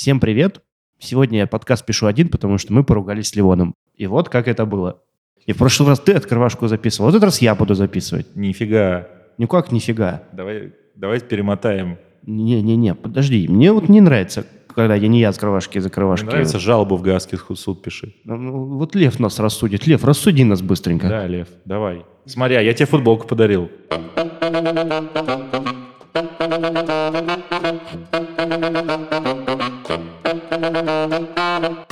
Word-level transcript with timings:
Всем 0.00 0.18
привет! 0.18 0.62
Сегодня 0.98 1.40
я 1.40 1.46
подкаст 1.46 1.84
пишу 1.84 2.06
один, 2.06 2.30
потому 2.30 2.56
что 2.56 2.72
мы 2.72 2.84
поругались 2.84 3.28
с 3.28 3.36
Ливоном. 3.36 3.74
И 3.96 4.06
вот 4.06 4.30
как 4.30 4.48
это 4.48 4.64
было. 4.64 5.02
И 5.44 5.52
в 5.52 5.58
прошлый 5.58 5.90
раз 5.90 6.00
ты 6.00 6.14
открывашку 6.14 6.68
записывал, 6.68 7.10
в 7.10 7.14
этот 7.14 7.24
раз 7.24 7.42
я 7.42 7.54
буду 7.54 7.74
записывать. 7.74 8.34
Нифига. 8.34 9.08
Ну 9.36 9.46
как 9.46 9.72
нифига? 9.72 10.22
Давай, 10.32 10.72
давай 10.94 11.20
перемотаем. 11.20 11.98
Не-не-не, 12.22 12.94
подожди. 12.94 13.46
Мне 13.46 13.72
вот 13.72 13.90
не 13.90 14.00
нравится, 14.00 14.46
когда 14.74 14.94
я 14.94 15.06
не 15.06 15.20
я 15.20 15.28
открывашки 15.28 15.76
и 15.76 15.80
закрывашки. 15.82 16.24
Мне 16.24 16.32
нравится 16.32 16.58
жалобу 16.58 16.96
в 16.96 17.02
Гаагский 17.02 17.36
суд 17.54 17.82
пиши. 17.82 18.14
Ну, 18.24 18.78
вот 18.78 18.94
Лев 18.94 19.20
нас 19.20 19.38
рассудит. 19.38 19.86
Лев, 19.86 20.02
рассуди 20.02 20.44
нас 20.44 20.62
быстренько. 20.62 21.10
Да, 21.10 21.26
Лев, 21.26 21.48
давай. 21.66 22.06
Смотри, 22.24 22.56
а 22.56 22.62
я 22.62 22.72
тебе 22.72 22.86
футболку 22.86 23.26
подарил. 23.26 23.68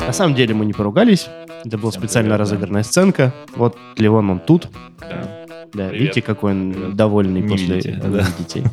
На 0.09 0.15
самом 0.15 0.35
деле 0.35 0.55
мы 0.55 0.65
не 0.65 0.73
поругались. 0.73 1.29
Это 1.67 1.77
была 1.77 1.93
специально 1.93 2.31
привет, 2.31 2.39
да. 2.39 2.39
разыгранная 2.39 2.83
сценка. 2.83 3.35
Вот 3.55 3.77
Левон, 3.99 4.31
он 4.31 4.41
тут. 4.41 4.71
Да. 5.01 5.45
Да, 5.75 5.89
Привет. 5.89 5.93
видите, 6.01 6.23
какой 6.23 6.53
он 6.53 6.73
Привет. 6.73 6.97
довольный 6.97 7.43
Не 7.43 7.49
после... 7.49 7.75
видите, 7.75 8.01
да. 8.03 8.09
видите. 8.09 8.71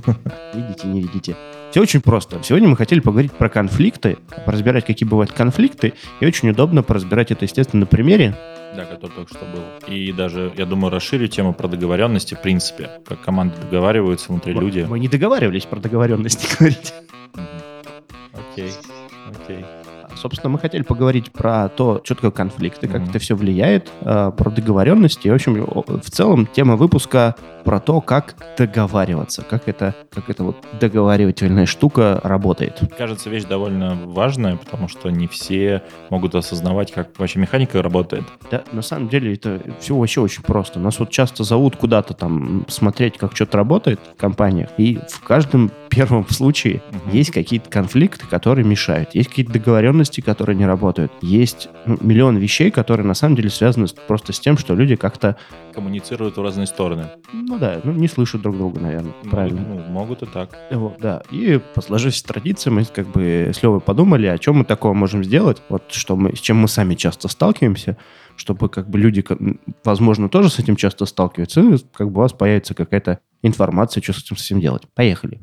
Видите, 0.53 0.87
не 0.87 1.01
видите. 1.01 1.35
Все 1.71 1.81
очень 1.81 1.99
просто. 1.99 2.41
Сегодня 2.41 2.69
мы 2.69 2.77
хотели 2.77 3.01
поговорить 3.01 3.33
про 3.33 3.49
конфликты, 3.49 4.17
поразбирать, 4.45 4.85
какие 4.85 5.05
бывают 5.05 5.33
конфликты, 5.33 5.91
и 6.21 6.25
очень 6.25 6.49
удобно 6.51 6.83
поразбирать 6.83 7.31
это, 7.31 7.43
естественно, 7.43 7.81
на 7.81 7.85
примере. 7.85 8.33
Да, 8.73 8.85
который 8.85 9.11
только 9.11 9.33
что 9.33 9.43
был. 9.45 9.93
И 9.93 10.13
даже, 10.13 10.53
я 10.55 10.65
думаю, 10.65 10.89
расширю 10.89 11.27
тему 11.27 11.53
про 11.53 11.67
договоренности 11.67 12.35
в 12.35 12.41
принципе. 12.41 12.91
Как 13.05 13.19
команды 13.19 13.57
договариваются 13.61 14.31
внутри 14.31 14.53
люди. 14.53 14.85
Мы 14.89 14.99
не 14.99 15.09
договаривались 15.09 15.65
про 15.65 15.81
договоренности 15.81 16.47
говорить. 16.57 16.93
Окей, 18.31 18.71
окей. 19.43 19.65
Собственно, 20.25 20.49
мы 20.49 20.57
хотели 20.57 20.81
поговорить 20.81 21.31
про 21.31 21.69
то, 21.69 22.01
что 22.03 22.15
такое 22.15 22.31
конфликты, 22.31 22.87
как 22.87 23.01
Мгм. 23.01 23.09
это 23.11 23.19
все 23.19 23.35
влияет, 23.35 23.91
э, 24.01 24.31
про 24.35 24.49
договоренности. 24.49 25.27
И, 25.27 25.29
в 25.29 25.35
общем, 25.35 25.53
в 25.85 26.09
целом 26.09 26.47
тема 26.47 26.77
выпуска 26.77 27.35
про 27.63 27.79
то, 27.79 28.01
как 28.01 28.35
договариваться, 28.57 29.43
как 29.47 29.67
это, 29.67 29.93
как 30.09 30.31
это 30.31 30.43
вот 30.43 30.55
договаривательная 30.79 31.67
штука 31.67 32.21
работает. 32.23 32.81
Кажется, 32.97 33.29
вещь 33.29 33.43
довольно 33.43 33.95
важная, 34.05 34.55
потому 34.55 34.87
что 34.87 35.11
не 35.11 35.27
все 35.27 35.83
могут 36.09 36.33
осознавать, 36.33 36.91
как 36.91 37.09
вообще 37.19 37.37
механика 37.37 37.83
работает. 37.83 38.23
Да, 38.49 38.63
на 38.71 38.81
самом 38.81 39.09
деле 39.09 39.35
это 39.35 39.61
все 39.79 39.95
вообще 39.95 40.21
очень 40.21 40.41
просто. 40.41 40.79
Нас 40.79 40.97
вот 40.97 41.11
часто 41.11 41.43
зовут 41.43 41.75
куда-то 41.75 42.15
там 42.15 42.65
смотреть, 42.67 43.19
как 43.19 43.35
что-то 43.35 43.57
работает 43.57 43.99
в 44.15 44.19
компаниях, 44.19 44.69
и 44.77 44.99
в 45.07 45.21
каждом 45.21 45.71
первом 45.95 46.27
случае 46.29 46.81
Мгм. 46.91 47.11
есть 47.15 47.31
какие-то 47.31 47.69
конфликты, 47.69 48.27
которые 48.27 48.65
мешают, 48.65 49.15
есть 49.15 49.29
какие-то 49.29 49.53
договоренности, 49.53 50.21
которые 50.21 50.55
не 50.55 50.65
работают, 50.65 51.11
есть 51.21 51.69
ну, 51.85 51.97
миллион 52.01 52.37
вещей, 52.37 52.69
которые 52.71 53.05
на 53.07 53.13
самом 53.13 53.35
деле 53.35 53.49
связаны 53.49 53.87
с- 53.87 53.93
просто 53.93 54.33
с 54.33 54.39
тем, 54.39 54.57
что 54.57 54.75
люди 54.75 54.95
как-то, 54.95 55.37
Коммуницируют 55.73 56.37
в 56.37 56.41
разные 56.41 56.67
стороны. 56.67 57.07
ну 57.33 57.57
да, 57.57 57.81
ну, 57.83 57.91
не 57.93 58.07
слышат 58.07 58.41
друг 58.41 58.57
друга, 58.57 58.79
наверное, 58.79 59.13
правильно. 59.29 59.61
Ну, 59.67 59.79
могут 59.91 60.23
и 60.23 60.25
так. 60.25 60.49
Вот, 60.71 60.97
да. 60.99 61.21
И 61.31 61.59
по 61.73 61.81
сложившейся 61.81 62.25
традиции 62.27 62.69
мы 62.69 62.85
как 62.85 63.07
бы 63.07 63.51
с 63.53 63.61
Левой 63.63 63.79
подумали, 63.81 64.27
о 64.27 64.37
чем 64.37 64.57
мы 64.57 64.65
такого 64.65 64.93
можем 64.93 65.23
сделать, 65.23 65.61
вот 65.69 65.83
что 65.91 66.15
мы, 66.15 66.35
с 66.35 66.39
чем 66.39 66.57
мы 66.57 66.67
сами 66.67 66.95
часто 66.95 67.27
сталкиваемся, 67.27 67.97
чтобы 68.37 68.69
как 68.69 68.89
бы 68.89 68.99
люди, 68.99 69.23
возможно, 69.83 70.29
тоже 70.29 70.49
с 70.49 70.59
этим 70.59 70.75
часто 70.75 71.05
сталкиваются, 71.05 71.61
и 71.61 71.77
как 71.93 72.11
бы 72.11 72.19
у 72.19 72.21
вас 72.21 72.33
появится 72.33 72.73
какая-то 72.73 73.19
информация, 73.43 74.01
что 74.01 74.13
с 74.13 74.23
этим 74.23 74.35
всем 74.35 74.59
делать. 74.59 74.83
Поехали. 74.93 75.41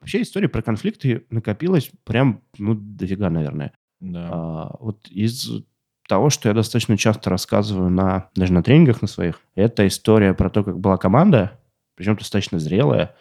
Вообще 0.00 0.22
история 0.22 0.48
про 0.48 0.62
конфликты 0.62 1.26
накопилась 1.30 1.90
прям, 2.04 2.40
ну, 2.58 2.74
дофига, 2.74 3.30
наверное. 3.30 3.72
Да. 4.00 4.28
А, 4.30 4.76
вот 4.80 5.06
из 5.08 5.62
того, 6.08 6.30
что 6.30 6.48
я 6.48 6.54
достаточно 6.54 6.96
часто 6.96 7.30
рассказываю 7.30 7.90
на, 7.90 8.28
даже 8.34 8.52
на 8.52 8.62
тренингах 8.62 9.02
на 9.02 9.08
своих, 9.08 9.40
это 9.54 9.86
история 9.86 10.34
про 10.34 10.50
то, 10.50 10.64
как 10.64 10.80
была 10.80 10.96
команда, 10.96 11.58
причем 11.94 12.16
достаточно 12.16 12.58
зрелая, 12.58 13.14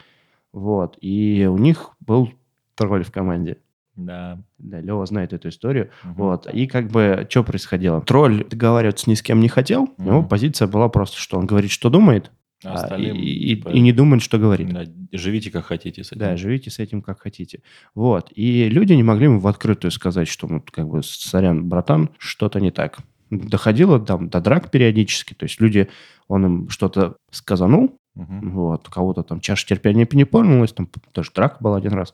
вот, 0.54 0.98
и 1.02 1.46
у 1.46 1.58
них 1.58 1.92
был 2.00 2.32
тролль 2.76 3.04
в 3.04 3.12
команде. 3.12 3.58
Да. 3.96 4.40
Да, 4.58 4.80
Лева 4.80 5.06
знает 5.06 5.34
эту 5.34 5.50
историю. 5.50 5.90
Мгм. 6.04 6.14
Вот. 6.14 6.48
И 6.54 6.68
как 6.68 6.88
бы 6.88 7.28
что 7.30 7.44
происходило? 7.44 8.02
Тролль 8.02 8.46
договариваться 8.46 9.10
ни 9.10 9.14
с 9.14 9.22
кем 9.22 9.42
не 9.42 9.50
хотел. 9.50 9.94
У 9.98 10.04
него 10.04 10.20
Мгм. 10.22 10.30
позиция 10.30 10.70
была 10.70 10.88
просто, 10.88 11.18
что 11.18 11.38
он 11.38 11.46
говорит, 11.46 11.70
что 11.70 11.90
думает, 11.90 12.32
А 12.66 12.88
а, 12.88 12.98
и, 12.98 13.06
и- 13.54 13.54
и 13.72 13.80
не 13.80 13.94
думает, 13.94 14.22
что 14.22 14.38
говорит. 14.38 14.70
да, 14.74 14.84
живите 15.14 15.50
как 15.52 15.66
хотите 15.66 16.04
с 16.04 16.12
этим. 16.12 16.20
Да, 16.20 16.36
живите 16.38 16.70
с 16.70 16.80
этим 16.80 17.02
как 17.02 17.22
хотите. 17.22 17.62
Вот. 17.96 18.32
И 18.36 18.68
люди 18.70 18.94
не 18.94 19.04
могли 19.04 19.26
ему 19.26 19.40
в 19.40 19.48
открытую 19.48 19.92
сказать, 19.92 20.28
что, 20.28 20.48
ну, 20.48 20.62
как 20.72 20.88
бы, 20.88 21.02
сорян, 21.04 21.68
братан, 21.70 22.10
что-то 22.18 22.60
не 22.60 22.72
так. 22.72 22.98
Доходило 23.30 24.00
там 24.00 24.30
до 24.30 24.42
драк 24.42 24.72
периодически. 24.72 25.34
То 25.36 25.46
есть 25.46 25.62
люди, 25.62 25.88
он 26.28 26.46
им 26.46 26.70
что-то 26.70 27.16
сказанул, 27.32 27.96
Мгм. 28.16 28.52
вот, 28.52 28.90
кого-то 28.90 29.24
там 29.24 29.40
чаша 29.40 29.66
терпения 29.68 30.06
не 30.12 30.26
поняла, 30.26 30.66
там 30.68 30.90
тоже 31.14 31.32
драка 31.34 31.58
была 31.62 31.78
один 31.78 31.94
раз, 31.94 32.14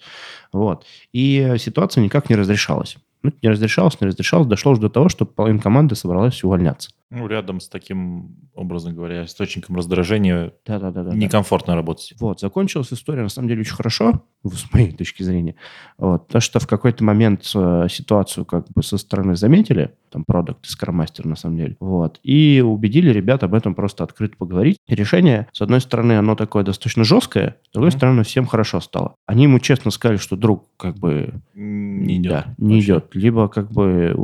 вот. 0.54 0.86
И 1.14 1.56
ситуация 1.58 2.04
никак 2.04 2.30
не 2.30 2.36
разрешалась. 2.36 2.98
Ну, 3.24 3.32
не 3.42 3.50
разрешалась, 3.50 4.00
не 4.02 4.06
разрешалась, 4.08 4.46
дошло 4.46 4.74
уже 4.74 4.82
до 4.82 4.90
того, 4.90 5.10
что 5.10 5.26
половина 5.26 5.60
команды 5.60 5.96
собралась 5.96 6.44
увольняться. 6.44 6.92
Ну, 7.16 7.28
рядом 7.28 7.60
с 7.60 7.70
таким, 7.70 8.36
образно 8.54 8.94
говоря, 8.94 9.26
источником 9.26 9.76
раздражения 9.78 10.54
Да-да-да. 10.66 11.16
некомфортно 11.16 11.76
работать. 11.76 12.14
Вот, 12.20 12.40
закончилась 12.42 12.92
история, 12.92 13.24
на 13.24 13.30
самом 13.30 13.48
деле, 13.48 13.62
очень 13.62 13.74
хорошо, 13.76 14.24
с 14.44 14.72
моей 14.74 14.92
точки 14.92 15.24
зрения. 15.24 15.56
Вот, 15.98 16.28
то, 16.28 16.40
что 16.40 16.60
в 16.60 16.68
какой-то 16.68 17.04
момент 17.04 17.50
э, 17.56 17.88
ситуацию 17.90 18.46
как 18.46 18.66
бы 18.74 18.84
со 18.84 18.98
стороны 18.98 19.36
заметили, 19.36 19.94
там, 20.12 20.24
продукт 20.26 20.66
и 20.66 20.70
скромастер, 20.70 21.26
на 21.26 21.36
самом 21.36 21.58
деле, 21.58 21.78
вот, 21.80 22.20
и 22.24 22.62
убедили 22.66 23.10
ребят 23.10 23.44
об 23.44 23.54
этом 23.54 23.76
просто 23.76 24.04
открыто 24.04 24.36
поговорить. 24.38 24.78
И 24.88 24.96
решение, 24.96 25.48
с 25.54 25.62
одной 25.62 25.82
стороны, 25.82 26.14
оно 26.18 26.36
такое 26.36 26.64
достаточно 26.64 27.04
жесткое, 27.04 27.58
с 27.70 27.74
другой 27.74 27.90
Мгм. 27.90 27.98
стороны, 27.98 28.24
всем 28.24 28.46
хорошо 28.46 28.80
стало. 28.82 29.16
Они 29.26 29.44
ему 29.44 29.60
честно 29.60 29.92
сказали, 29.92 30.18
что, 30.18 30.36
друг, 30.36 30.66
как 30.78 30.98
бы, 30.98 31.34
Не 31.54 32.18
идет. 32.18 32.32
да, 32.32 32.46
не 32.58 32.76
вообще. 32.76 32.86
идет. 32.88 33.10
Либо 33.14 33.48
как 33.48 33.72
бы, 33.72 34.16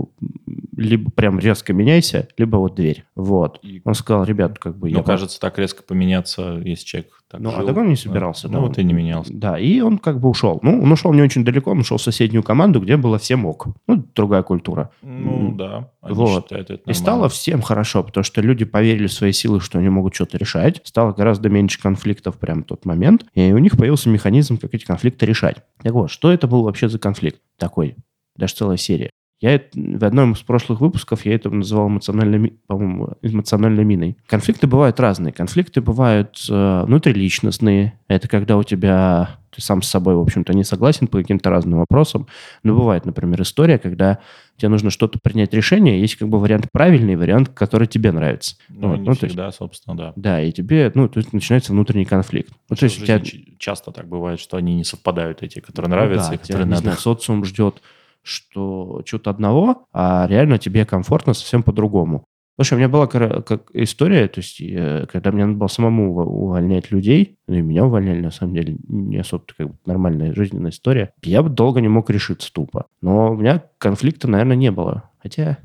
либо 0.82 1.12
прям 1.12 1.40
резко 1.40 1.74
меняйся, 1.74 2.28
либо 2.38 2.58
вот 2.58 2.76
дверь. 2.76 3.06
Вот. 3.16 3.60
И, 3.64 3.82
Он 3.86 3.94
сказал, 3.94 4.24
ребят, 4.24 4.60
как 4.60 4.78
бы... 4.78 4.90
ну, 4.90 4.98
я 4.98 5.04
кажется, 5.04 5.40
так 5.40 5.58
резко 5.58 5.84
поменяться, 5.84 6.62
если 6.64 6.86
человек 6.86 7.12
так 7.32 7.40
ну, 7.40 7.50
а 7.50 7.58
жил. 7.58 7.68
так 7.68 7.78
он 7.78 7.88
не 7.88 7.96
Да. 7.96 8.02
собирался. 8.02 8.48
Ну, 8.50 8.54
да. 8.56 8.60
вот 8.60 8.78
и 8.78 8.84
не 8.84 8.94
менялся. 8.94 9.32
Да, 9.34 9.58
и 9.58 9.80
он 9.80 9.98
как 10.00 10.20
бы 10.20 10.28
ушел. 10.28 10.60
Ну, 10.62 10.84
он 10.84 10.92
ушел 10.92 11.14
не 11.14 11.22
очень 11.22 11.46
далеко, 11.46 11.72
он 11.72 11.80
ушел 11.80 11.98
в 11.98 12.02
соседнюю 12.02 12.44
команду, 12.44 12.82
где 12.82 12.98
было 12.98 13.18
всем 13.20 13.46
ок. 13.46 13.68
Ну, 13.88 14.04
другая 14.16 14.44
культура. 14.44 14.90
Ну, 15.02 15.54
да. 15.56 15.90
Они 16.02 16.14
Вот. 16.14 16.44
считают 16.44 16.70
это 16.72 16.92
И 16.92 16.94
стало 16.94 17.30
всем 17.30 17.62
хорошо, 17.62 18.04
потому 18.04 18.26
что 18.26 18.42
люди 18.42 18.66
поверили 18.66 19.08
в 19.08 19.14
свои 19.14 19.32
силы, 19.32 19.62
что 19.62 19.80
они 19.80 19.88
могут 19.88 20.14
что-то 20.14 20.38
решать. 20.38 20.82
Стало 20.84 21.14
гораздо 21.14 21.48
меньше 21.48 21.82
конфликтов 21.82 22.38
прямо 22.38 22.64
в 22.64 22.66
тот 22.66 22.86
момент. 22.86 23.26
И 23.34 23.54
у 23.54 23.58
них 23.60 23.78
появился 23.78 24.10
механизм, 24.10 24.58
как 24.58 24.74
эти 24.74 24.84
конфликты 24.84 25.26
решать. 25.26 25.58
Так 25.82 25.94
вот, 25.94 26.12
что 26.12 26.32
это 26.34 26.48
был 26.48 26.64
вообще 26.64 26.90
за 26.90 27.00
конфликт 27.00 27.40
такой? 27.58 27.96
Даже 28.36 28.56
целая 28.56 28.78
серия. 28.78 29.10
Я 29.42 29.56
это- 29.56 29.70
в 29.76 30.04
одном 30.04 30.34
из 30.34 30.40
прошлых 30.40 30.82
выпусков 30.82 31.26
я 31.26 31.34
это 31.34 31.50
называл 31.50 31.88
эмоциональной, 31.90 32.54
по-моему, 32.68 33.16
эмоциональной 33.24 33.84
миной. 33.84 34.16
Конфликты 34.28 34.68
бывают 34.68 35.00
разные. 35.00 35.34
Конфликты 35.34 35.82
бывают 35.82 36.46
э, 36.50 36.84
внутриличностные. 36.86 37.98
Это 38.08 38.28
когда 38.28 38.58
у 38.58 38.64
тебя 38.64 39.38
ты 39.50 39.62
сам 39.62 39.82
с 39.82 39.88
собой, 39.90 40.16
в 40.16 40.22
общем-то, 40.22 40.54
не 40.54 40.64
согласен 40.64 41.08
по 41.08 41.18
каким-то 41.18 41.50
разным 41.50 41.80
вопросам. 41.80 42.28
Но 42.64 42.74
бывает, 42.74 43.06
например, 43.06 43.42
история, 43.42 43.80
когда 43.80 44.20
тебе 44.58 44.70
нужно 44.70 44.92
что-то 44.92 45.20
принять 45.22 45.54
решение, 45.54 46.00
есть 46.00 46.16
как 46.16 46.30
бы 46.30 46.40
вариант 46.40 46.68
правильный, 46.72 47.16
вариант, 47.18 47.50
который 47.50 47.88
тебе 47.88 48.12
нравится. 48.14 48.56
Ну, 48.70 48.90
Вот, 48.90 49.00
не 49.00 49.10
ну, 49.10 49.16
то 49.16 49.26
есть- 49.26 49.34
всегда, 49.34 49.52
собственно, 49.52 49.98
да. 49.98 50.14
Да, 50.16 50.42
и 50.42 50.52
тебе, 50.54 50.90
ну, 50.96 51.10
то 51.10 51.18
есть 51.20 51.34
начинается 51.34 51.74
внутренний 51.74 52.06
конфликт. 52.06 52.54
Ну, 52.70 52.76
то 52.78 52.84
есть 52.86 53.02
у 53.02 53.06
тебя, 53.06 53.22
часто 53.58 53.92
так 53.92 54.08
бывает, 54.08 54.40
что 54.40 54.56
они 54.56 54.76
не 54.76 54.84
совпадают, 54.86 55.42
эти, 55.44 55.60
которые 55.60 55.90
ну 55.90 55.96
нравятся, 55.96 56.30
да, 56.30 56.36
и 56.36 56.38
которые 56.38 56.64
не 56.66 56.70
надо. 56.70 56.84
знаю, 56.84 56.98
социум 56.98 57.44
ждет, 57.44 57.82
что 58.24 59.02
что-то 59.06 59.30
одного, 59.30 59.86
а 59.94 60.28
реально 60.28 60.58
тебе 60.58 60.86
комфортно 60.86 61.34
совсем 61.34 61.64
по-другому. 61.64 62.26
Слушай, 62.58 62.76
у 62.76 62.78
меня 62.78 62.90
была 62.90 63.08
как 63.08 63.72
история, 63.74 64.28
то 64.28 64.40
есть, 64.40 64.62
э, 64.62 65.08
когда 65.12 65.32
мне 65.32 65.46
надо 65.46 65.58
было 65.58 65.68
самому 65.68 66.12
ув- 66.12 66.28
увольнять 66.28 66.92
людей, 66.92 67.38
ну 67.48 67.56
и 67.56 67.62
меня 67.62 67.86
увольняли, 67.86 68.22
на 68.22 68.30
самом 68.30 68.54
деле, 68.54 68.78
не 68.88 69.18
особо 69.18 69.46
как 69.58 69.70
бы 69.70 69.76
нормальная 69.86 70.34
жизненная 70.36 70.72
история, 70.72 71.14
я 71.24 71.42
бы 71.42 71.50
долго 71.50 71.82
не 71.82 71.88
мог 71.88 72.10
решиться 72.10 72.52
тупо. 72.54 72.86
Но 73.02 73.32
у 73.32 73.38
меня 73.38 73.64
конфликта, 73.78 74.30
наверное, 74.30 74.58
не 74.58 74.70
было. 74.70 75.10
Хотя, 75.24 75.58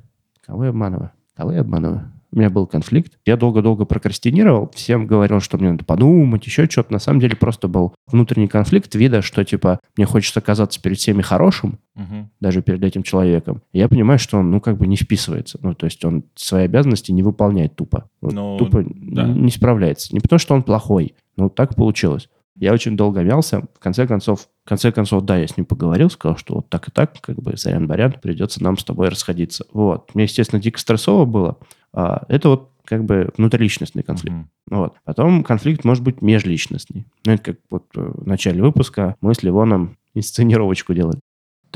кого 0.47 0.65
я 0.65 0.71
обманываю? 0.71 1.11
Кого 1.37 1.53
я 1.53 1.61
обманываю? 1.61 2.13
У 2.37 2.39
меня 2.39 2.51
был 2.51 2.67
конфликт. 2.67 3.15
Я 3.25 3.39
долго-долго 3.39 3.87
прокрастинировал. 3.87 4.71
Всем 4.75 5.07
говорил, 5.07 5.41
что 5.41 5.57
мне 5.57 5.71
надо 5.71 5.87
подумать, 5.87 6.45
еще 6.45 6.67
что-то. 6.67 6.93
На 6.93 6.99
самом 6.99 7.19
деле 7.19 7.35
просто 7.35 7.67
был 7.67 7.95
внутренний 8.07 8.47
конфликт 8.47 8.95
вида, 8.95 9.23
что 9.23 9.43
типа 9.43 9.81
мне 9.97 10.05
хочется 10.05 10.41
оказаться 10.41 10.79
перед 10.83 10.99
всеми 10.99 11.23
хорошим, 11.23 11.79
Мгм. 11.95 12.29
даже 12.41 12.61
перед 12.61 12.85
этим 12.85 13.03
человеком. 13.03 13.63
И 13.73 13.79
я 13.79 13.89
понимаю, 13.89 14.19
что 14.19 14.37
он, 14.37 14.51
ну, 14.51 14.61
как 14.61 14.77
бы 14.77 14.87
не 14.87 14.97
вписывается. 14.97 15.59
Ну, 15.63 15.75
то 15.75 15.87
есть 15.87 16.05
он 16.05 16.25
свои 16.35 16.65
обязанности 16.65 17.11
не 17.11 17.23
выполняет 17.23 17.75
тупо. 17.75 18.11
Вот 18.21 18.35
Ну, 18.35 18.59
тупо 18.59 18.85
да. 18.87 19.27
не 19.27 19.51
справляется. 19.51 20.13
Не 20.13 20.21
потому, 20.21 20.39
что 20.39 20.55
он 20.55 20.63
плохой, 20.63 21.15
но 21.39 21.49
так 21.49 21.75
получилось. 21.75 22.29
Я 22.55 22.75
очень 22.75 22.99
долго 22.99 23.23
мялся. 23.23 23.63
В 23.75 23.79
конце 23.79 24.07
концов, 24.07 24.49
В 24.67 24.69
конце 24.69 24.91
концов, 24.91 25.25
да, 25.25 25.37
я 25.37 25.47
с 25.47 25.57
ним 25.57 25.65
поговорил, 25.65 26.11
сказал, 26.11 26.37
что 26.37 26.57
вот 26.57 26.69
так 26.69 26.89
и 26.89 26.91
так, 26.91 27.21
как 27.21 27.37
бы, 27.37 27.57
сорян-барян, 27.57 28.17
придется 28.21 28.61
нам 28.65 28.77
с 28.77 28.83
тобой 28.83 29.11
расходиться. 29.11 29.65
Вот. 29.73 30.13
Мне, 30.13 30.25
естественно, 30.25 30.61
дико 30.61 30.81
стрессово 30.81 31.25
было. 31.25 31.57
А, 31.93 32.25
это 32.29 32.49
вот 32.49 32.73
как 32.85 33.05
бы 33.05 33.31
внутриличностный 33.37 34.03
конфликт. 34.03 34.37
Mm-hmm. 34.37 34.77
Вот. 34.77 34.95
Потом 35.05 35.45
конфликт 35.45 35.85
может 35.85 36.03
быть 36.03 36.21
межличностный. 36.21 37.07
Ну, 37.25 37.33
это 37.33 37.43
как 37.45 37.59
вот 37.71 37.85
э, 37.95 38.01
в 38.01 38.27
начале 38.27 38.61
выпуска 38.61 39.15
мы 39.21 39.37
с 39.37 39.45
Ливоном 39.45 39.99
инсценировочку 40.15 40.95
делали. 40.95 41.21